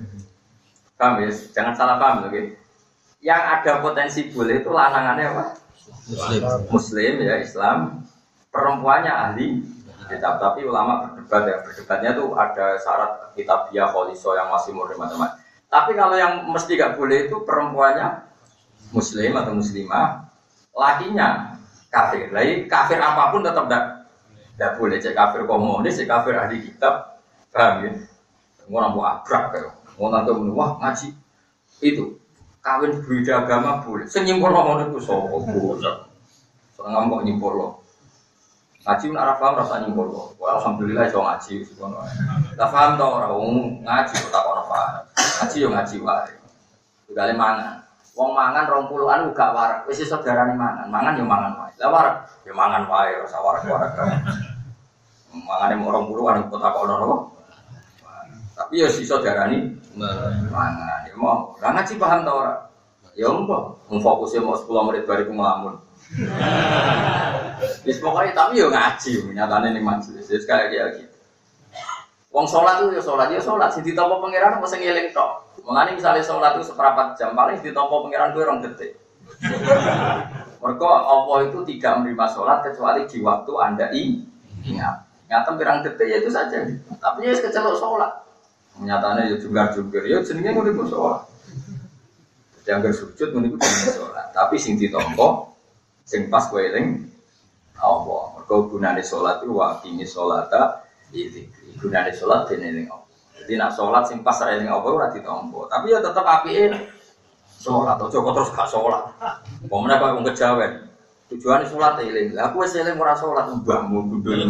[1.00, 1.32] Paham ya?
[1.32, 2.30] Jangan salah paham loh.
[2.36, 2.60] Gitu.
[3.24, 5.44] Yang ada potensi boleh itu lanangannya apa?
[6.12, 6.42] Muslim.
[6.68, 8.04] Muslim ya Islam.
[8.52, 9.64] Perempuannya ahli
[10.12, 10.44] kitab.
[10.44, 11.58] Tapi ulama berdebat ya.
[11.64, 15.40] Berdebatnya tuh ada syarat kitab dia kholiso yang masih murid macam-macam.
[15.72, 18.30] Tapi kalau yang mesti gak boleh itu perempuannya
[18.94, 20.30] muslim atau muslimah,
[20.70, 21.58] lakinya
[21.90, 22.30] kafir.
[22.30, 23.84] Lagi kafir apa pun tetap tidak
[24.54, 24.98] tidak boleh.
[25.02, 27.18] Cek kafir komunis, cek kafir ahli kitab,
[27.50, 27.92] paham ya?
[28.70, 31.10] Mau mau abrak ya, mau nanti wah ngaji
[31.84, 32.16] itu
[32.64, 34.08] kawin berbeda agama boleh.
[34.08, 36.08] Senyimpul ngomong itu sopo boleh.
[36.74, 37.72] Soalnya ngomong nyimpul loh.
[38.84, 40.32] Ngaji pun arah paham rasa nyimpul loh.
[40.40, 41.68] Wah, alhamdulillah so ngaji.
[42.56, 43.36] Tak paham tau orang
[43.84, 45.04] ngaji tak orang paham.
[45.14, 46.34] Ngaji yo ngaji wae.
[47.12, 47.84] Gale mangan.
[48.16, 49.80] Wong mangan rong puluhan gak warak.
[49.86, 50.88] Wis iso darani mangan.
[50.88, 51.74] Mangan yo mangan wae.
[51.84, 52.16] Lah warak
[52.48, 53.92] yo mangan wae ora warak-warak.
[55.34, 57.16] Mangane mau rong puluhan kok tak ono apa?
[58.74, 61.06] Tapi yo iso darani mangan.
[61.06, 61.54] Yo mau.
[61.62, 62.54] Lah ngaji paham ta ora?
[63.14, 65.78] Ya mau fokusnya mau 10 menit bari ngelamun.
[67.86, 70.26] Wis pokoknya tapi yo ngaji, nyatane ning majelis.
[70.26, 71.06] Wis kayak gitu.
[72.34, 73.70] Wong sholat itu ya sholat, ya sholat.
[73.78, 75.54] Si ditompo pangeran apa sing eling tok.
[75.62, 78.98] Mengenai misalnya sholat itu seperempat jam, paling ditompo pangeran gue orang detik.
[80.66, 84.98] Mereka Allah itu tidak menerima sholat kecuali di waktu anda ingat.
[85.30, 86.58] Ngatem pirang detik ya itu saja.
[86.98, 88.23] Tapi ya kecelok sholat.
[88.82, 91.22] Nyatanya ya juga juga ya jenenge mau iku sholat.
[92.58, 94.34] Jadi anggar sujud mau iku sholat.
[94.34, 95.54] Tapi sing ditompo
[96.02, 97.06] sing pas kowe eling
[97.78, 98.24] Allah.
[98.34, 100.82] Mergo gunane sholat itu wa ini sholata
[101.14, 101.46] iki
[101.78, 103.06] gunane sholat dene eling Allah.
[103.44, 105.08] Jadi nak sholat sing pas eling Allah ora.
[105.14, 106.74] Tapi ya tetep apike
[107.62, 109.04] sholat atau Joko terus gak sholat.
[109.70, 110.74] Pemenang kok wong kejawen.
[111.30, 112.34] Tujuannya sholat eling.
[112.34, 114.50] Lah aku wis eling ora sholat mbahmu gundul.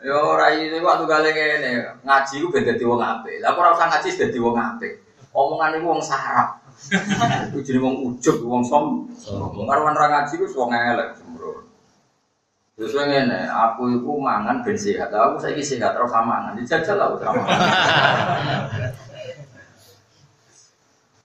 [0.00, 3.36] Yo ora iki waktu gale kene ngaji ku ben dadi wong apik.
[3.44, 4.96] Lah ora usah ngaji dadi wong apik.
[5.36, 6.56] Omongan iku wong sarap.
[7.52, 9.04] Iku jenenge wong ujug, wong som.
[9.28, 11.60] Wong karo ora ngaji ku wong elek sembrono.
[12.74, 15.12] Terus ngene, aku iku mangan ben sehat.
[15.12, 16.56] Lah aku saiki sehat terus mangan.
[16.56, 17.60] Dijajal lah ora mangan.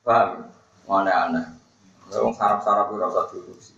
[0.06, 0.30] Paham?
[0.86, 1.46] Mana aneh.
[2.12, 3.74] Wong sarap-sarap ora usah diurusi.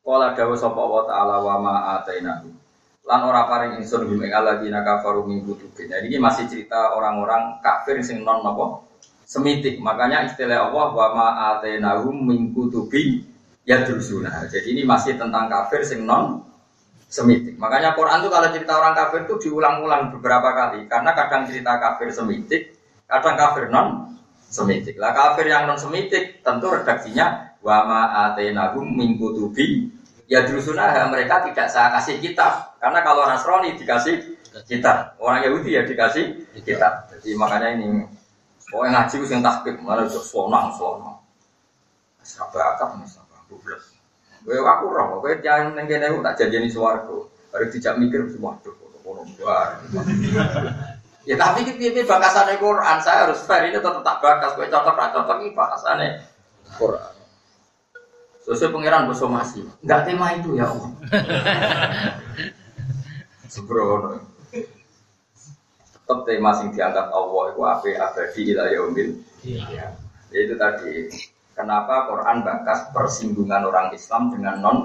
[0.00, 2.63] Kala dawuh sapa wa ta'ala wa ma atainahu
[3.04, 5.92] lan ora paring ingsun hum ing alladzina kafaru min kutubin.
[5.92, 8.80] Jadi ini masih cerita orang-orang kafir sing non napa
[9.28, 9.76] semitik.
[9.76, 13.20] Makanya istilah Allah wa ma atainahum min kutubi
[13.68, 14.48] yadrusuna.
[14.48, 16.48] Jadi ini masih tentang kafir sing non
[17.12, 17.60] semitik.
[17.60, 22.08] Makanya Quran itu kalau cerita orang kafir itu diulang-ulang beberapa kali karena kadang cerita kafir
[22.08, 22.72] semitik,
[23.04, 24.16] kadang kafir non
[24.48, 24.96] semitik.
[24.96, 28.00] Lah kafir yang non semitik tentu redaksinya wa ma
[28.32, 29.92] atainahum min kutubi
[30.30, 32.76] ya drusunah mereka tidak saya kasih kitab.
[32.78, 34.36] Karena kalau Nasrani dikasih
[34.68, 35.18] kitab.
[35.20, 37.08] Orang Yahudi ya dikasih kitab.
[37.10, 38.04] Jadi makanya ini
[38.74, 41.20] oh ngaji itu yang tahqiq malah itu sonang sonang.
[42.24, 43.94] Serba akap nih serba bubbles
[44.44, 48.76] gue aku roh gue jangan nengen aku tak jadi suaraku baru tidak mikir semua tuh
[49.00, 49.24] kono
[51.24, 55.36] Ya tapi ini bakasannya Quran, saya harus fair ini tetap tak bakas, gue cocok cocok
[55.40, 56.20] ini bakasannya
[56.76, 57.13] Quran.
[58.44, 59.64] Sesuai pangeran bersomasi.
[59.80, 60.90] Enggak tema itu ya Allah.
[63.52, 64.20] Sembrono.
[64.52, 69.08] Tetap tema sing diangkat Allah itu apa abadi ila yaumil.
[69.40, 69.96] Iya.
[70.28, 71.08] Itu tadi.
[71.54, 74.78] Kenapa Quran bakas persinggungan orang Islam dengan non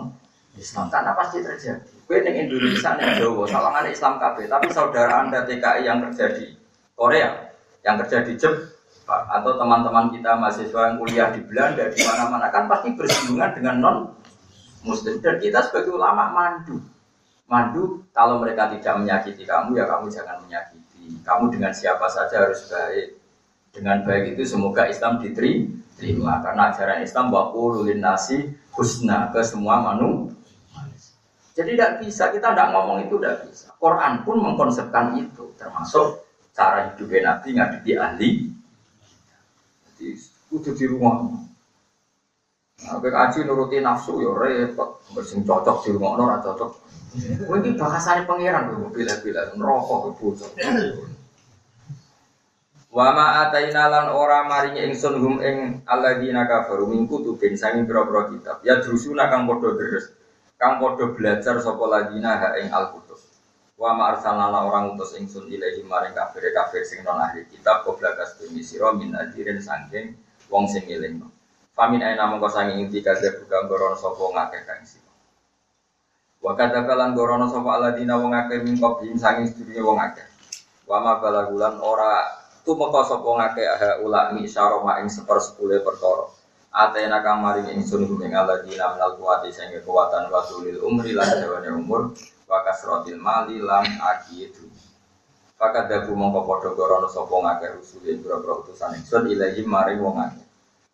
[0.56, 0.88] Islam?
[0.88, 1.82] Karena pasti terjadi.
[2.06, 6.58] Gue di Indonesia nih Jawa, sawangan Islam KB, tapi saudara anda TKI yang kerja di
[6.98, 7.54] Korea,
[7.86, 8.66] yang kerja di Jepang,
[9.10, 13.98] atau teman-teman kita mahasiswa yang kuliah di Belanda di mana-mana kan pasti bersinggungan dengan non
[14.86, 16.78] muslim dan kita sebagai ulama mandu.
[17.50, 21.18] Mandu kalau mereka tidak menyakiti kamu ya kamu jangan menyakiti.
[21.26, 23.18] Kamu dengan siapa saja harus baik.
[23.74, 26.46] Dengan baik itu semoga Islam diterima.
[26.46, 30.40] Karena ajaran Islam bahwa nasi husna ke semua manusia
[31.60, 33.68] jadi tidak bisa kita tidak ngomong itu tidak bisa.
[33.76, 36.24] Quran pun mengkonsepkan itu termasuk
[36.56, 38.30] cara hidup Nabi ngadepi ahli
[40.50, 41.30] kudu di rumah.
[42.80, 46.72] Nah, kaji nuruti nafsu ya repot, bersing cocok di rumah ora cocok.
[47.50, 50.50] Mungkin bahasanya pangeran tuh bila-bila neraka bocor.
[52.90, 58.34] Wa ma ataina lan ora maringi ingsun hum ing alladzina kafaru min kutubin sanging pira-pira
[58.34, 58.66] kitab.
[58.66, 60.10] Ya drusuna kang padha deres.
[60.58, 63.22] Kang padha belajar sapa ladina ha ing al-kutub.
[63.78, 68.42] Wa ma arsalna orang utus ingsun ilahi maring kafir kafir sing non ahli kitab koblakas
[68.42, 70.18] bumi sira min adirin sangking
[70.50, 71.22] wong sing ngeling.
[71.78, 75.14] Famin aina mongko sangi ing tiga buka gorono sapa ngakeh kang sira.
[76.44, 80.28] Wa kadzakalan gorono sapa aladina wong akeh min qablihim sangi sedurunge wong akeh.
[80.84, 82.28] Wa ma balagulan ora
[82.68, 86.28] tumeka sapa ngakeh ha ula mi syaroma ing sepersepuluh perkara.
[86.70, 90.44] Atena kang maring ingsun ing aladina minal kuwati sing kekuatan wa
[90.84, 92.12] umri lan dawane umur
[92.50, 94.68] wa kasratil mali lam akidu.
[95.60, 100.44] Fakat dabu mongko podo gorono sopo ngake rusulin bro-bro utusan ingsun ilahi maring wong ngake.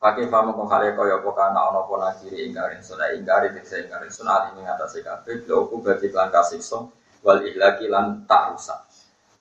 [0.02, 4.10] Pakai famo kok kare kaya apa kana ana apa nakiri ingkarin suna ingkari dikse ingkarin
[4.10, 6.82] suna ali ing atase kabeh loku berarti lan kasiksa
[7.22, 8.82] wal ihlaki lan tak rusak.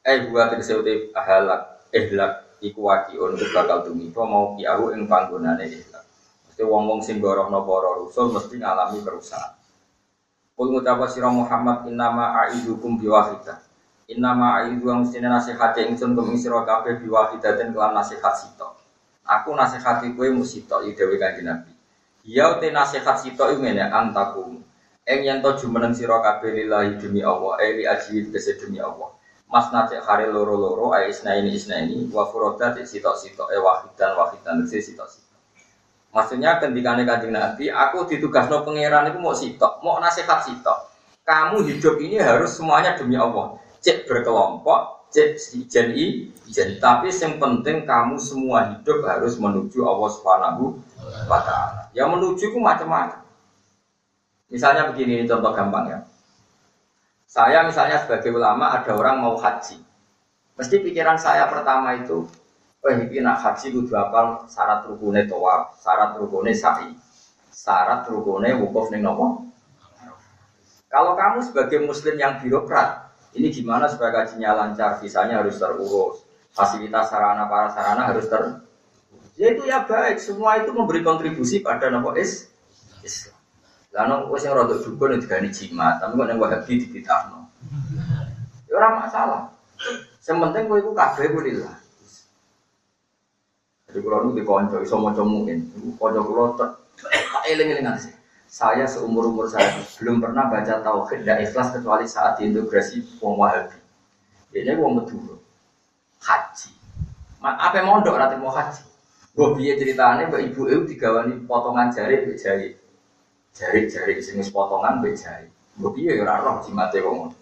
[0.05, 6.05] Eh buat dikse uti ahalak ihlak iku wakiun bakal tumiba mau kiahu ing panggonane ihlak.
[6.53, 9.57] Mesti wong-wong sing gorono para rusul mesti ngalami kerusakan.
[10.53, 13.73] Kul ngucapa sira Muhammad innama aidukum biwahidah
[14.05, 18.77] Inna ma'idu yang mesti nasihati ingsun kum ing sira kabeh biwahidatin kelan nasihat sito.
[19.25, 21.73] Aku nasihati kowe musito iki kanjeng Nabi.
[22.29, 24.61] Ya te nasihat sito iki ngene antakum.
[25.09, 29.09] Eng yen to jumeneng sira kabeh lillahi demi Allah, eh li aji kese demi Allah.
[29.49, 35.37] Mas nacek hari loro-loro ai isna ini wa furodat sito-sito e wahidan wahidan sito-sito.
[36.13, 40.93] Maksudnya ketika kanjeng Nabi, aku ditugasno pangeran itu mau sitok, mau nasihat sitok.
[41.25, 46.69] Kamu hidup ini harus semuanya demi Allah cek berkelompok, cek ijen ijen.
[46.81, 50.81] Tapi yang penting kamu semua hidup harus menuju Allah Subhanahu
[51.29, 51.93] wa taala.
[51.93, 53.21] Yang menuju itu macam-macam.
[54.49, 55.99] Misalnya begini, ini contoh gampang ya.
[57.29, 59.83] Saya misalnya sebagai ulama ada orang mau haji.
[60.55, 62.31] Mesti pikiran saya pertama itu,
[62.79, 66.95] oh ini nak haji kudu apal syarat rukune tawaf, syarat rukune sa'i,
[67.51, 69.51] syarat rukune wukuf ning nopo.
[70.87, 73.04] Kalau kamu sebagai muslim yang birokrat,
[73.35, 76.23] ini gimana supaya gajinya lancar, visanya harus terurus,
[76.55, 78.63] fasilitas sarana para sarana harus ter
[79.35, 82.47] Ya itu ya baik, semua itu memberi kontribusi pada nopo is
[83.03, 83.35] Islam.
[83.91, 87.51] Lalu wes yang rodok dukun itu gani jimat, tapi kok yang wahabi di no.
[88.71, 89.43] Ya orang masalah.
[90.23, 91.75] Sementing gue itu kabeh gue lillah.
[93.91, 95.67] Jadi kalau nu dikonco, iso mau comuin,
[95.99, 96.71] konco kulo tak
[97.51, 98.14] eling eling sih.
[98.55, 103.83] Saya seumur umur saya belum pernah baca tauhid dan ikhlas kecuali saat diintegrasi wong wahabi.
[104.55, 105.43] Ini wong meduro
[106.23, 106.71] haji.
[107.43, 108.87] Apa mondok nanti mau haji?
[109.35, 112.79] Gue biaya ceritanya, mbak ibu itu digawani potongan jari, mbak jari,
[113.51, 115.51] jari jari sini potongan, mbak jari.
[115.75, 117.35] Gue biaya ya roh jimate wong.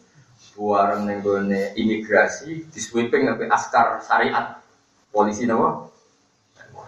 [0.57, 4.65] Buareng ning gone imigrasi, di sweeping askar syariat,
[5.13, 5.93] polisi nopo.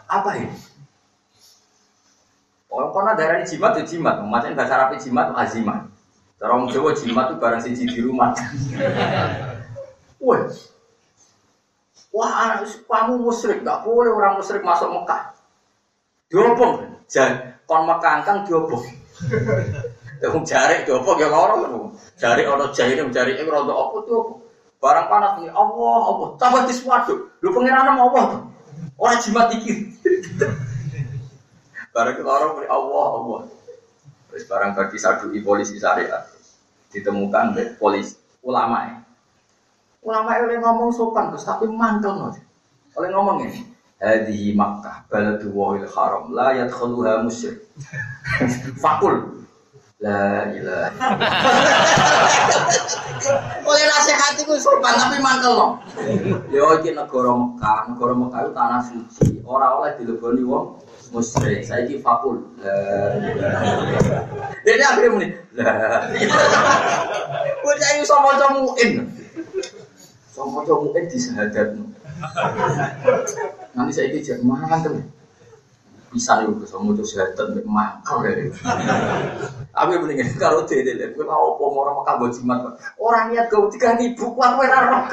[0.08, 0.73] Apa ini?
[2.74, 5.80] Oh, karena darah ini jimat ya jimat, macam bahasa Arab jimat itu azimat.
[6.42, 8.34] Orang Jawa jimat itu barang siji di rumah.
[10.18, 10.42] Wah,
[12.10, 15.34] Wah, kamu musyrik, gak boleh orang musyrik masuk Mekah.
[16.30, 18.82] Diobong, jangan kon Mekah angkang diobong.
[20.22, 24.40] Yang jari diobong ya orang Jari orang jahil yang jari ini rodo apa diobong.
[24.82, 26.28] Barang panas ini Allah, Allah.
[26.36, 27.14] Tambah di suatu.
[27.40, 28.42] Lu pengiran Allah tuh.
[29.00, 29.78] Orang jimat dikit.
[31.94, 33.40] Barang kita orang beri Allah, Allah.
[34.28, 36.26] Terus barang bagi sadui polisi syariat.
[36.90, 38.96] Ditemukan polisi ulama ya.
[40.02, 42.34] Ulama oleh ngomong sopan terus tapi mantel.
[42.98, 43.62] Oleh ngomong ini.
[44.02, 47.62] Hadihi Makkah baladu wahil haram la yadkhuluha musyrik.
[48.82, 49.46] Fakul
[50.02, 50.90] La ilaha.
[53.64, 55.68] Oleh nasihat itu sopan tapi mantel no.
[56.50, 59.26] Yo iki negara Mekah, negara Mekah itu tanah suci.
[59.46, 60.76] Ora oleh dileboni wong
[61.12, 61.66] musyrik.
[61.66, 62.40] Saiki fakul.
[62.62, 62.72] La
[63.20, 64.20] ilaha.
[64.64, 65.28] Dia akhirnya muni.
[65.58, 65.72] La.
[67.60, 68.92] Bocah iso maca muin.
[70.34, 71.76] Coba mungkin di sahadat.
[73.74, 75.04] Nanti saya kijak mantel.
[76.14, 78.46] Bisa nih udah somo coba sahadat mek makal ya.
[79.74, 82.78] Tapi mendingan kalau dia dia gue mau apa orang makan jimat.
[83.02, 85.10] Orang niat ribu kuat gue raro.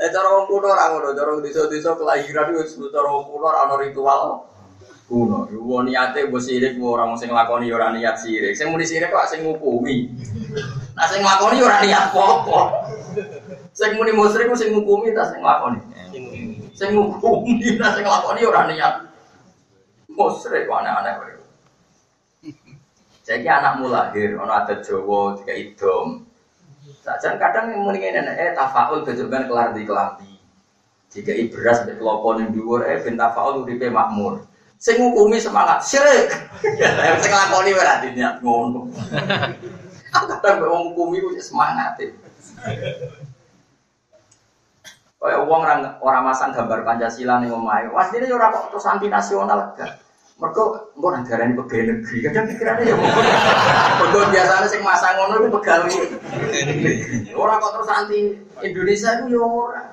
[0.00, 4.48] Eh cara wong kuno ora ngono, cara desa-desa kelahiran itu cara wong kuno ora ritual
[5.04, 5.44] kuno.
[5.52, 8.56] Wong niate mbok sirik orang sing lakoni ora niat sirik.
[8.56, 10.08] Sing muni sirik kok sing ngukumi.
[10.96, 12.60] Nah sing nglakoni ora niat apa-apa.
[13.76, 15.80] Sing muni musyrik sing ngukumi ta sing nglakoni.
[16.72, 18.94] Sing ngukumi ta sing nglakoni ora niat.
[20.08, 21.34] Musyrik aneh-aneh kowe.
[23.20, 26.29] Jadi anakmu lahir, ono ada Jawa, tiga idom.
[27.00, 30.30] Sajan kadang yang muni ngene eh tafaul besok kan kelar di kelambi.
[31.10, 34.46] Jika ibras di kelopo ning dhuwur eh ben tafaul uripe makmur.
[34.80, 36.32] Sing ngukumi semangat syirik.
[37.20, 38.88] Sing nglakoni ora niat ngono.
[40.10, 42.08] Kadang wong hukum itu semangat ya.
[45.20, 47.92] Kayak uang orang orang masang gambar Pancasila nih ngomai.
[47.92, 49.99] Wah ini orang kok terus anti nasional kan.
[50.40, 50.62] Mereka
[50.96, 52.16] mau negara ini pegawai negeri.
[52.24, 56.00] Kadang pikirannya ya Mereka biasanya sing masang ngono itu pegawai.
[57.36, 58.20] Orang kok terus anti
[58.64, 59.90] Indonesia itu ya orang.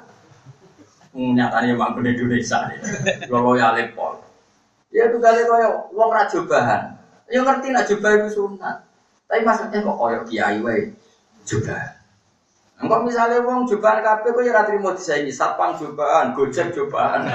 [1.11, 2.59] Hmm, nyatanya emang Indonesia.
[3.27, 4.23] Ya lepol.
[4.95, 6.83] Ya itu kali kaya uang raja bahan.
[7.27, 8.87] Ya ngerti nak jubah itu sunat.
[9.27, 10.95] Tapi maksudnya kok koyok kiai wae.
[12.77, 17.25] Engkau misalnya wong jubahan kabeh kok ya ora trimo disaingi satpam jubahan, gojek jubahan.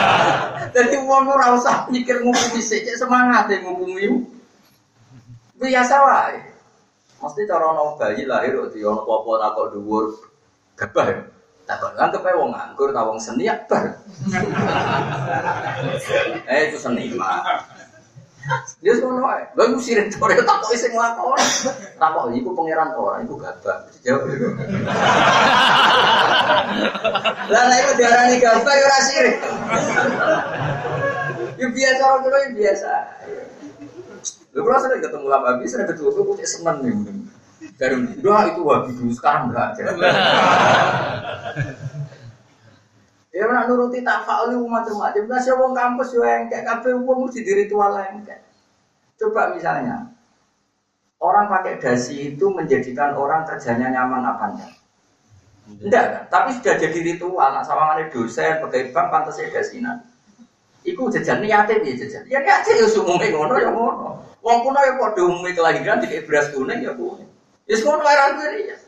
[0.76, 4.28] Jadi wong ora usah mikir ngukumi sik, semangat e ngukumi.
[5.56, 6.36] Biasa wae.
[7.16, 10.20] Mesti cara ono bayi lahir di ono apa nak dhuwur
[10.76, 11.32] gabah.
[11.64, 13.88] Takon anggap ae wong nganggur ta wong seni bar.
[16.52, 16.76] eh itu.
[18.84, 19.48] Dia ngono ae.
[19.56, 21.40] Lha iku sirik ora takoki sing lakon.
[21.96, 23.88] Takok iku pangeran ora, iku gabah.
[24.04, 24.28] Jawab.
[27.52, 29.36] Lah nek iku diarani gabah ora sirik.
[31.56, 32.92] Ya biasa orang kulo ya biasa.
[34.54, 36.94] Lu kalau sering ketemu lama habis, sering ketemu tuh gue seneng nih.
[37.80, 39.80] Dari doa itu wabi dulu sekarang enggak.
[43.34, 45.26] Ya nak nuruti tafa'ul itu macam-macam.
[45.26, 48.38] Nah, siapa kampus yo engkek kabeh wong mesti di ritual engkek.
[49.18, 50.06] Coba misalnya
[51.18, 54.72] orang pakai dasi itu menjadikan orang kerjanya nyaman apa enggak?
[55.66, 56.30] Enggak?
[56.30, 57.58] Tapi sudah jadi ritual.
[57.66, 59.98] Sama mana dosen, pegawai bank, pantas ya dasinan.
[60.86, 62.22] Iku jajan niate piye jajan?
[62.30, 64.30] Ya niate ya umume ngono ya ngono.
[64.46, 67.26] Wong kuno ya padha umume kelahiran dikek beras kuning ya kuning.
[67.66, 68.30] Ya ngono era
[68.62, 68.83] ya.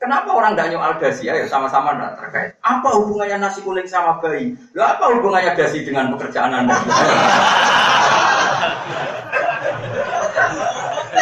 [0.00, 2.50] Kenapa orang tidak nyoal dasi ya sama-sama tidak terkait?
[2.64, 4.56] Apa hubungannya nasi kuning sama bayi?
[4.72, 6.72] Lah apa hubungannya dasi dengan pekerjaan anda?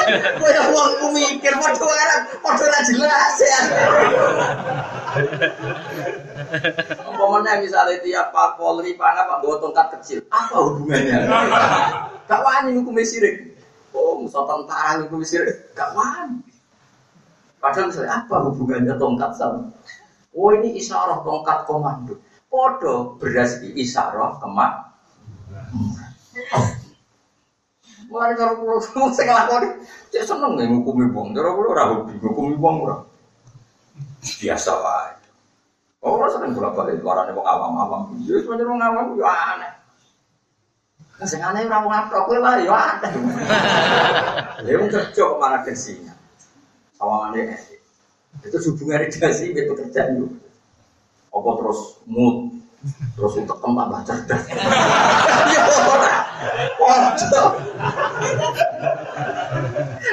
[0.08, 3.60] Gue yang uangku mikir, waduh orang, waduh lah jelas ya.
[7.04, 11.28] Umpamanya misalnya tiap Pak Polri, Pak apa, bawa tongkat kecil, apa hubungannya?
[12.24, 13.52] Gak wani hukum sirik.
[13.92, 16.47] Oh, musuh tentara hukum sirik, gak wani.
[17.58, 19.74] Padahal misalnya apa hubungannya tongkat sama?
[20.34, 22.14] Oh ini isyarah tongkat komando.
[22.46, 24.72] Podo beras di isyarah kemak.
[28.08, 29.68] Mulai cara pulau semua saya ngelakoni,
[30.08, 31.36] cek seneng nih ngukumi bong.
[31.36, 32.96] Cara pulau hobi ngukumi bong ora.
[34.22, 35.18] Biasa lah.
[35.98, 38.02] Oh, orang sering bolak balik suaranya wong awam-awam.
[38.22, 39.72] Ya sebenarnya wong awam ya aneh.
[41.26, 43.12] Sing aneh ora wong atok lah ya aneh.
[44.62, 46.07] Lha wong kerja malah gengsinya.
[46.98, 47.54] Sawangannya
[48.44, 50.26] itu hubungan redasi itu pekerjaan itu.
[51.30, 51.80] Apa terus
[52.10, 52.58] mood
[53.18, 54.42] terus untuk tambah cerdas.
[55.50, 56.14] Ya ora.
[56.78, 57.50] Waduh.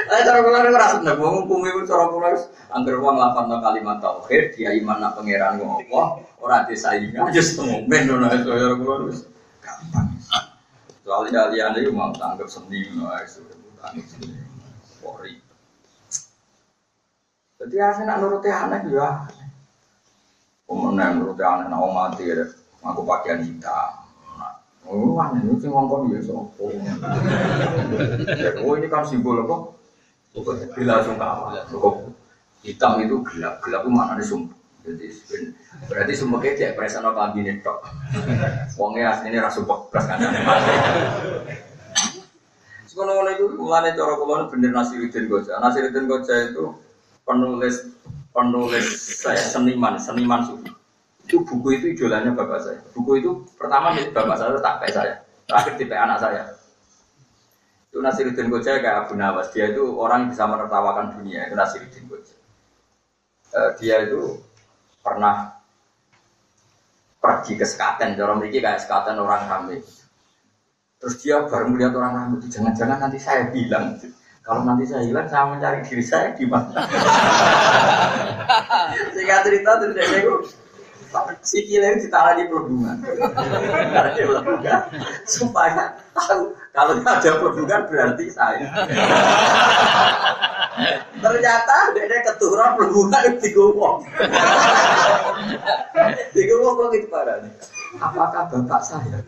[0.06, 3.62] Eh cara kula nek ora seneng wong hukum iku cara kula wis anggere wong lapatno
[3.62, 6.06] kalimat tauhid dia iman nak pangeran Allah
[6.42, 9.26] ora disaingan ya semomen ngono cara kula wis
[9.62, 10.10] gampang.
[11.06, 13.38] Soalnya kalian itu mau tanggap seni, wis
[13.78, 14.42] tanggap seni.
[14.98, 15.45] Polri.
[17.66, 19.26] Jadi asli nak nuruti aneh ya.
[20.70, 22.46] Kemudian nuruti aneh nak mati ya.
[22.86, 24.06] Aku pakaian hitam.
[24.86, 26.70] Oh, aneh itu sih ngomong ya sopo.
[28.62, 29.74] Oh ini kan simbol apa?
[30.78, 31.58] Bila sungkawa.
[32.62, 33.58] Hitam itu gelap.
[33.66, 34.54] Gelap itu mana sumpah.
[34.86, 35.10] Jadi
[35.90, 37.82] berarti semua kecek presano kabinet tok.
[38.78, 40.22] Wongnya aslinya rasa bekas kan.
[42.86, 45.58] Sekolah itu mulanya cara kulon bener Nasiruddin Goja.
[45.58, 46.70] Nasiruddin Goja itu
[47.26, 47.76] penulis
[48.30, 48.86] penulis
[49.20, 50.70] saya seniman seniman sufi
[51.26, 52.78] itu buku itu idolanya bapak saya.
[52.94, 55.14] Buku itu pertama milik bapak saya tak saya.
[55.50, 56.54] Terakhir tipe anak saya.
[57.90, 59.50] Itu Nasiruddin Koja kayak Abu Nawas.
[59.50, 62.36] Dia itu orang yang bisa menertawakan dunia itu Nasiruddin Koja
[63.56, 64.38] uh, dia itu
[65.00, 65.56] pernah
[67.18, 68.14] pergi ke sekaten.
[68.20, 69.78] Orang memiliki kayak sekaten orang ramai
[70.96, 74.00] terus dia baru melihat orang ramai jangan-jangan nanti saya bilang
[74.46, 76.70] kalau nanti saya hilang, saya mencari diri saya di mana?
[79.18, 80.54] Sehingga cerita terjadi itu
[81.42, 82.94] si kile ditaruh di perhubungan.
[83.90, 84.86] Karena dia berhubungan
[85.26, 88.62] supaya tahu kalau ada perhubungan berarti saya.
[91.26, 94.06] Ternyata dia keturun perhubungan di gowong.
[96.36, 97.50] Di gowong kok gitu parahnya.
[97.96, 99.18] Apakah bapak saya?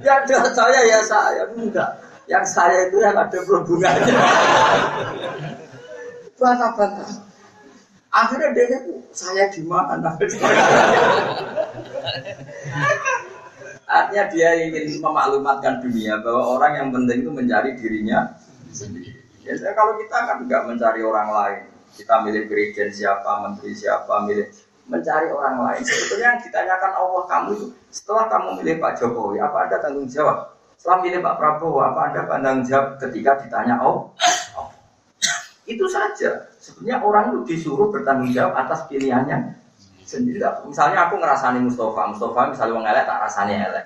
[0.00, 2.07] ya ada saya ya saya enggak.
[2.28, 4.16] Yang saya itu yang ada perhubungannya.
[6.36, 7.10] Bantah-bantah.
[8.08, 10.16] Akhirnya dia itu saya di mana?
[13.88, 18.36] Artinya dia ingin memaklumatkan dunia bahwa orang yang penting itu mencari dirinya
[18.68, 19.16] sendiri.
[19.48, 21.60] Ya, kalau kita kan nggak mencari orang lain,
[21.96, 24.44] kita milih presiden siapa, menteri siapa, milih
[24.92, 25.80] mencari orang lain.
[25.84, 30.57] Sebetulnya yang ditanyakan Allah kamu itu setelah kamu milih Pak Jokowi, apa ada tanggung jawab?
[30.78, 34.14] Setelah milih Pak Prabowo, apa Anda pandang jawab ketika ditanya oh,
[34.54, 34.68] oh.
[35.66, 36.48] Itu saja.
[36.62, 39.58] Sebenarnya orang itu disuruh bertanggung jawab atas pilihannya
[40.08, 40.40] sendiri.
[40.64, 43.84] Misalnya aku ngerasani Mustafa, Mustafa misalnya wong elek tak rasani elek.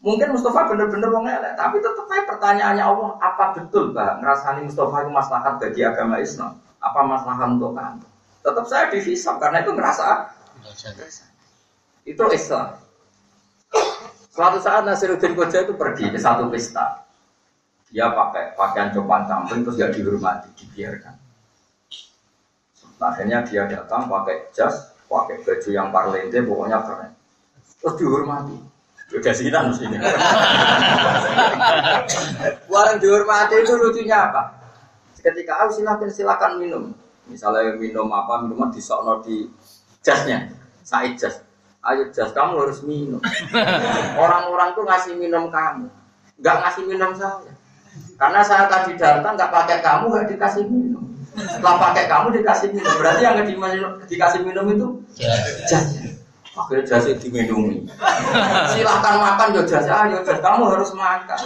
[0.00, 4.96] Mungkin Mustafa bener-bener wong elek, tapi tetap aja pertanyaannya Allah, apa betul bah ngerasani Mustafa
[5.04, 6.52] itu maslahat bagi agama Islam?
[6.80, 8.06] Apa maslahat untuk kamu?
[8.40, 10.04] Tetap saya dihisap karena itu ngerasa
[12.08, 12.68] itu Islam.
[14.30, 17.02] Suatu saat Nasiruddin Koja itu pergi ke satu pesta.
[17.90, 21.18] Dia pakai pakaian copan camping terus dia dihormati, dibiarkan.
[23.02, 27.10] Akhirnya dia datang pakai jas, pakai baju yang parlente, pokoknya keren.
[27.82, 28.56] Terus dihormati.
[29.10, 29.98] Udah sih kita mesti ini.
[32.70, 34.54] Warang dihormati itu lucunya apa?
[35.18, 36.84] Ketika aku silakan silakan minum.
[37.26, 39.50] Misalnya minum apa minuman di sono di
[39.98, 40.46] jasnya,
[40.86, 41.42] saya jas
[41.80, 43.20] ayo jas kamu harus minum.
[44.20, 45.88] Orang-orang tuh ngasih minum kamu,
[46.40, 47.52] nggak ngasih minum saya.
[48.20, 51.04] Karena saya tadi datang nggak pakai kamu nggak dikasih minum.
[51.30, 53.54] Setelah pakai kamu dikasih minum, berarti yang di,
[54.12, 54.88] dikasih minum itu
[55.64, 55.96] jas.
[56.50, 57.88] Akhirnya jas itu diminumi.
[58.74, 61.38] Silahkan makan yo jas, ayo jas kamu harus makan.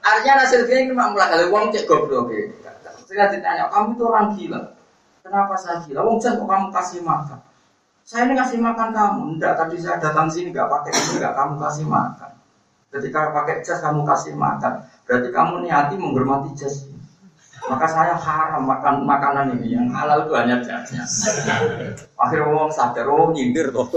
[0.00, 2.32] Artinya nasir ini memang mulai uang cek goblok.
[3.06, 4.60] Saya ditanya, kamu itu orang gila.
[5.20, 6.00] Kenapa saya gila?
[6.04, 7.38] Wong jan kok kamu kasih makan?
[8.04, 9.20] Saya ini kasih makan kamu.
[9.36, 12.30] Enggak, tadi saya datang sini nggak pakai ini, nggak kamu kasih makan.
[12.90, 14.82] Ketika pakai jas kamu kasih makan.
[15.06, 16.90] Berarti kamu niati menghormati jas.
[17.68, 19.76] Maka saya haram makan makanan ini.
[19.76, 21.04] Yang halal itu hanya jasnya.
[22.24, 23.86] Akhirnya orang sadar, oh nyindir toh.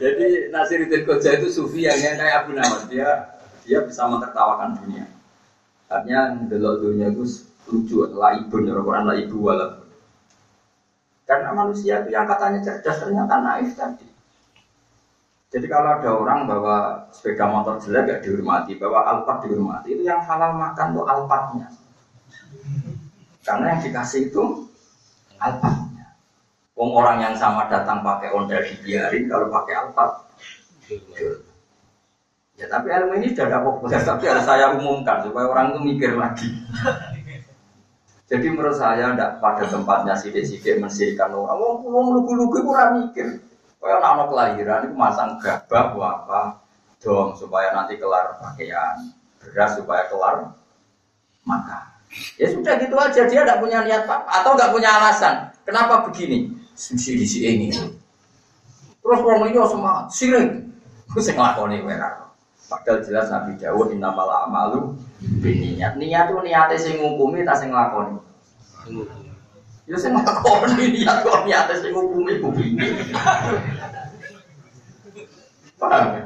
[0.00, 2.86] Jadi Nasiruddin Koja itu sufi yang kayak Abu Nawas.
[2.88, 3.34] Dia
[3.66, 5.13] dia bisa mentertawakan dunia.
[5.94, 7.22] Artinya delok dunia itu
[7.70, 9.86] lucu, laibun, ya Quran laibu walaupun.
[11.24, 14.04] Karena manusia itu yang katanya cerdas ternyata naif tadi.
[15.54, 20.18] Jadi kalau ada orang bawa sepeda motor jelek gak dihormati, bawa alpat dihormati, itu yang
[20.26, 21.70] halal makan tuh alpatnya.
[23.46, 24.66] Karena yang dikasih itu
[25.38, 26.18] alpatnya.
[26.74, 30.10] Wong orang yang sama datang pakai ondel dibiarin, kalau pakai alpat.
[32.54, 36.14] Ya tapi ilmu ini sudah ada populer, tapi harus saya umumkan supaya orang itu mikir
[36.14, 36.54] lagi.
[38.30, 41.58] Jadi menurut saya tidak pada tempatnya sidik-sidik mensirikan orang.
[41.58, 43.42] Wong wong lugu-lugu kurang mikir.
[43.82, 46.40] Kayak anak kelahiran itu masang gabah apa
[47.04, 49.12] dong supaya nanti kelar pakaian,
[49.44, 50.56] beras supaya kelar
[51.44, 51.84] makan.
[52.40, 55.52] Ya sudah gitu aja dia tidak punya niat apa atau nggak punya alasan.
[55.68, 56.48] Kenapa begini?
[56.72, 57.68] Susi di sini ini.
[59.04, 60.48] Terus orang ini semangat, sirik.
[61.12, 61.84] Saya ngelakoni.
[62.64, 64.96] Padahal jelas Nabi Dawud malah amalu
[65.44, 66.00] niat.
[66.00, 68.16] Niat itu niatnya sing ngukumi tak sing nglakoni.
[69.84, 72.66] Ya sing nglakoni niat kok niatnya sing ngukumi kuwi.
[75.76, 76.24] Paham ya?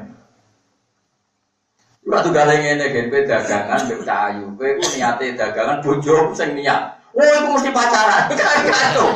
[2.09, 6.97] Waktu gale ngene gen kowe dagangan mbek cayu, kowe ku niate dagangan bojo sing niat.
[7.13, 8.31] Oh, itu mesti pacaran.
[8.39, 9.13] Kacau.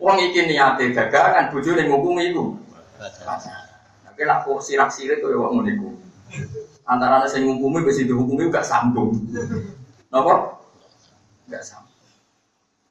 [0.00, 2.56] Wong iki niate dagangan bojo ning ngukumi iku.
[2.96, 3.68] Pacaran.
[4.06, 6.05] Tapi lah kok sirak-sirik kowe wong ngene iku.
[6.86, 9.10] Antara ada yang menghukumi, bisa dihukumi gak sambung.
[10.10, 10.62] Napa?
[11.50, 11.86] Gak sambung.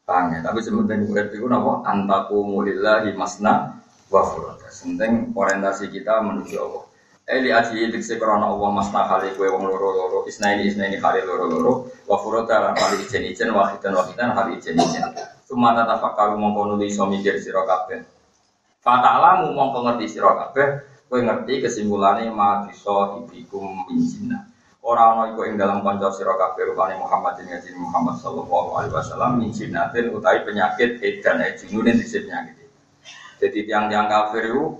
[0.05, 0.39] Ya?
[0.45, 1.81] Tapi sebenarnya urip itu napa?
[1.87, 3.81] Antaku mulillahi masna
[4.13, 4.69] wa furada.
[4.69, 6.83] Sementing orientasi kita menuju Allah.
[7.25, 11.01] Eli aji diksi karena Allah masna kali kue wong loro loro isna ini isna ini
[11.01, 11.73] kali loro loro
[12.05, 15.09] wa furada lan kali ijen ijen wahidan wahidan kali ijen ijen.
[15.49, 17.65] Cuma tata fakaru mongko nuli iso mikir sira.
[18.85, 19.57] Fata'lamu
[21.05, 24.49] Kue ngerti kesimpulannya ma bisa ibikum minjina.
[24.85, 28.93] Orang orang itu yang dalam konco siro kabeh rupane Muhammad ini ngaji Muhammad Sallallahu Alaihi
[28.93, 32.69] Wasallam minjinatin utai penyakit edan ejinunin di penyakit.
[33.41, 34.77] Jadi tiang-tiang kafir itu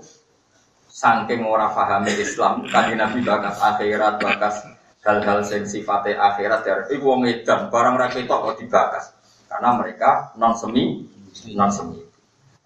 [0.86, 4.62] saking ora pahami Islam, kan Nabi bakas akhirat, bakas
[5.06, 9.14] hal-hal yang sifatnya akhirat dari ibu wong edan barang rakyat kok dibakas
[9.46, 11.06] karena mereka non semi
[11.54, 12.02] non semi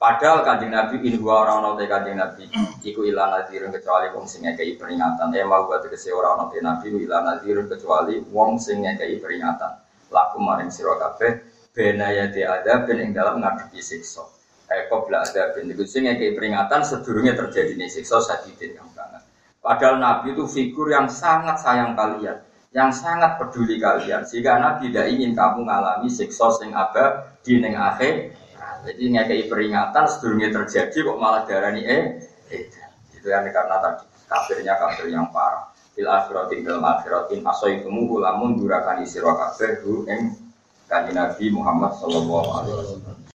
[0.00, 2.48] Padahal kanjeng Nabi in dua orang nonte kanjeng Nabi
[2.80, 5.28] iku ilah nadirun kecuali wong sing ngekei peringatan.
[5.28, 9.76] Ya mau buat tegese orang nonte Nabi ilah kecuali wong sing ngekei peringatan.
[10.08, 11.32] Laku maring kabeh
[11.76, 14.24] benaya di ada ben ing dalam ngadepi siksa.
[14.64, 19.20] Kayak bela ada ben iku sing ngekei peringatan sedurunge terjadi nih siksa sadidin yang banget.
[19.60, 22.40] Padahal Nabi itu figur yang sangat sayang kalian,
[22.72, 24.24] yang sangat peduli kalian.
[24.24, 28.39] Sehingga Nabi tidak ingin kamu mengalami siksa sing abadi ning akhir
[28.86, 32.02] jadi ngekei peringatan sebelumnya terjadi kok malah darani eh,
[32.48, 32.62] eh
[33.12, 35.68] itu yang karena tadi kafirnya kafir yang parah.
[35.92, 40.32] Fil akhiratin dalam akhiratin asoi temu lamun durakan isi kafir hu eng
[40.88, 43.19] kanji Nabi Muhammad Sallallahu Alaihi Wasallam.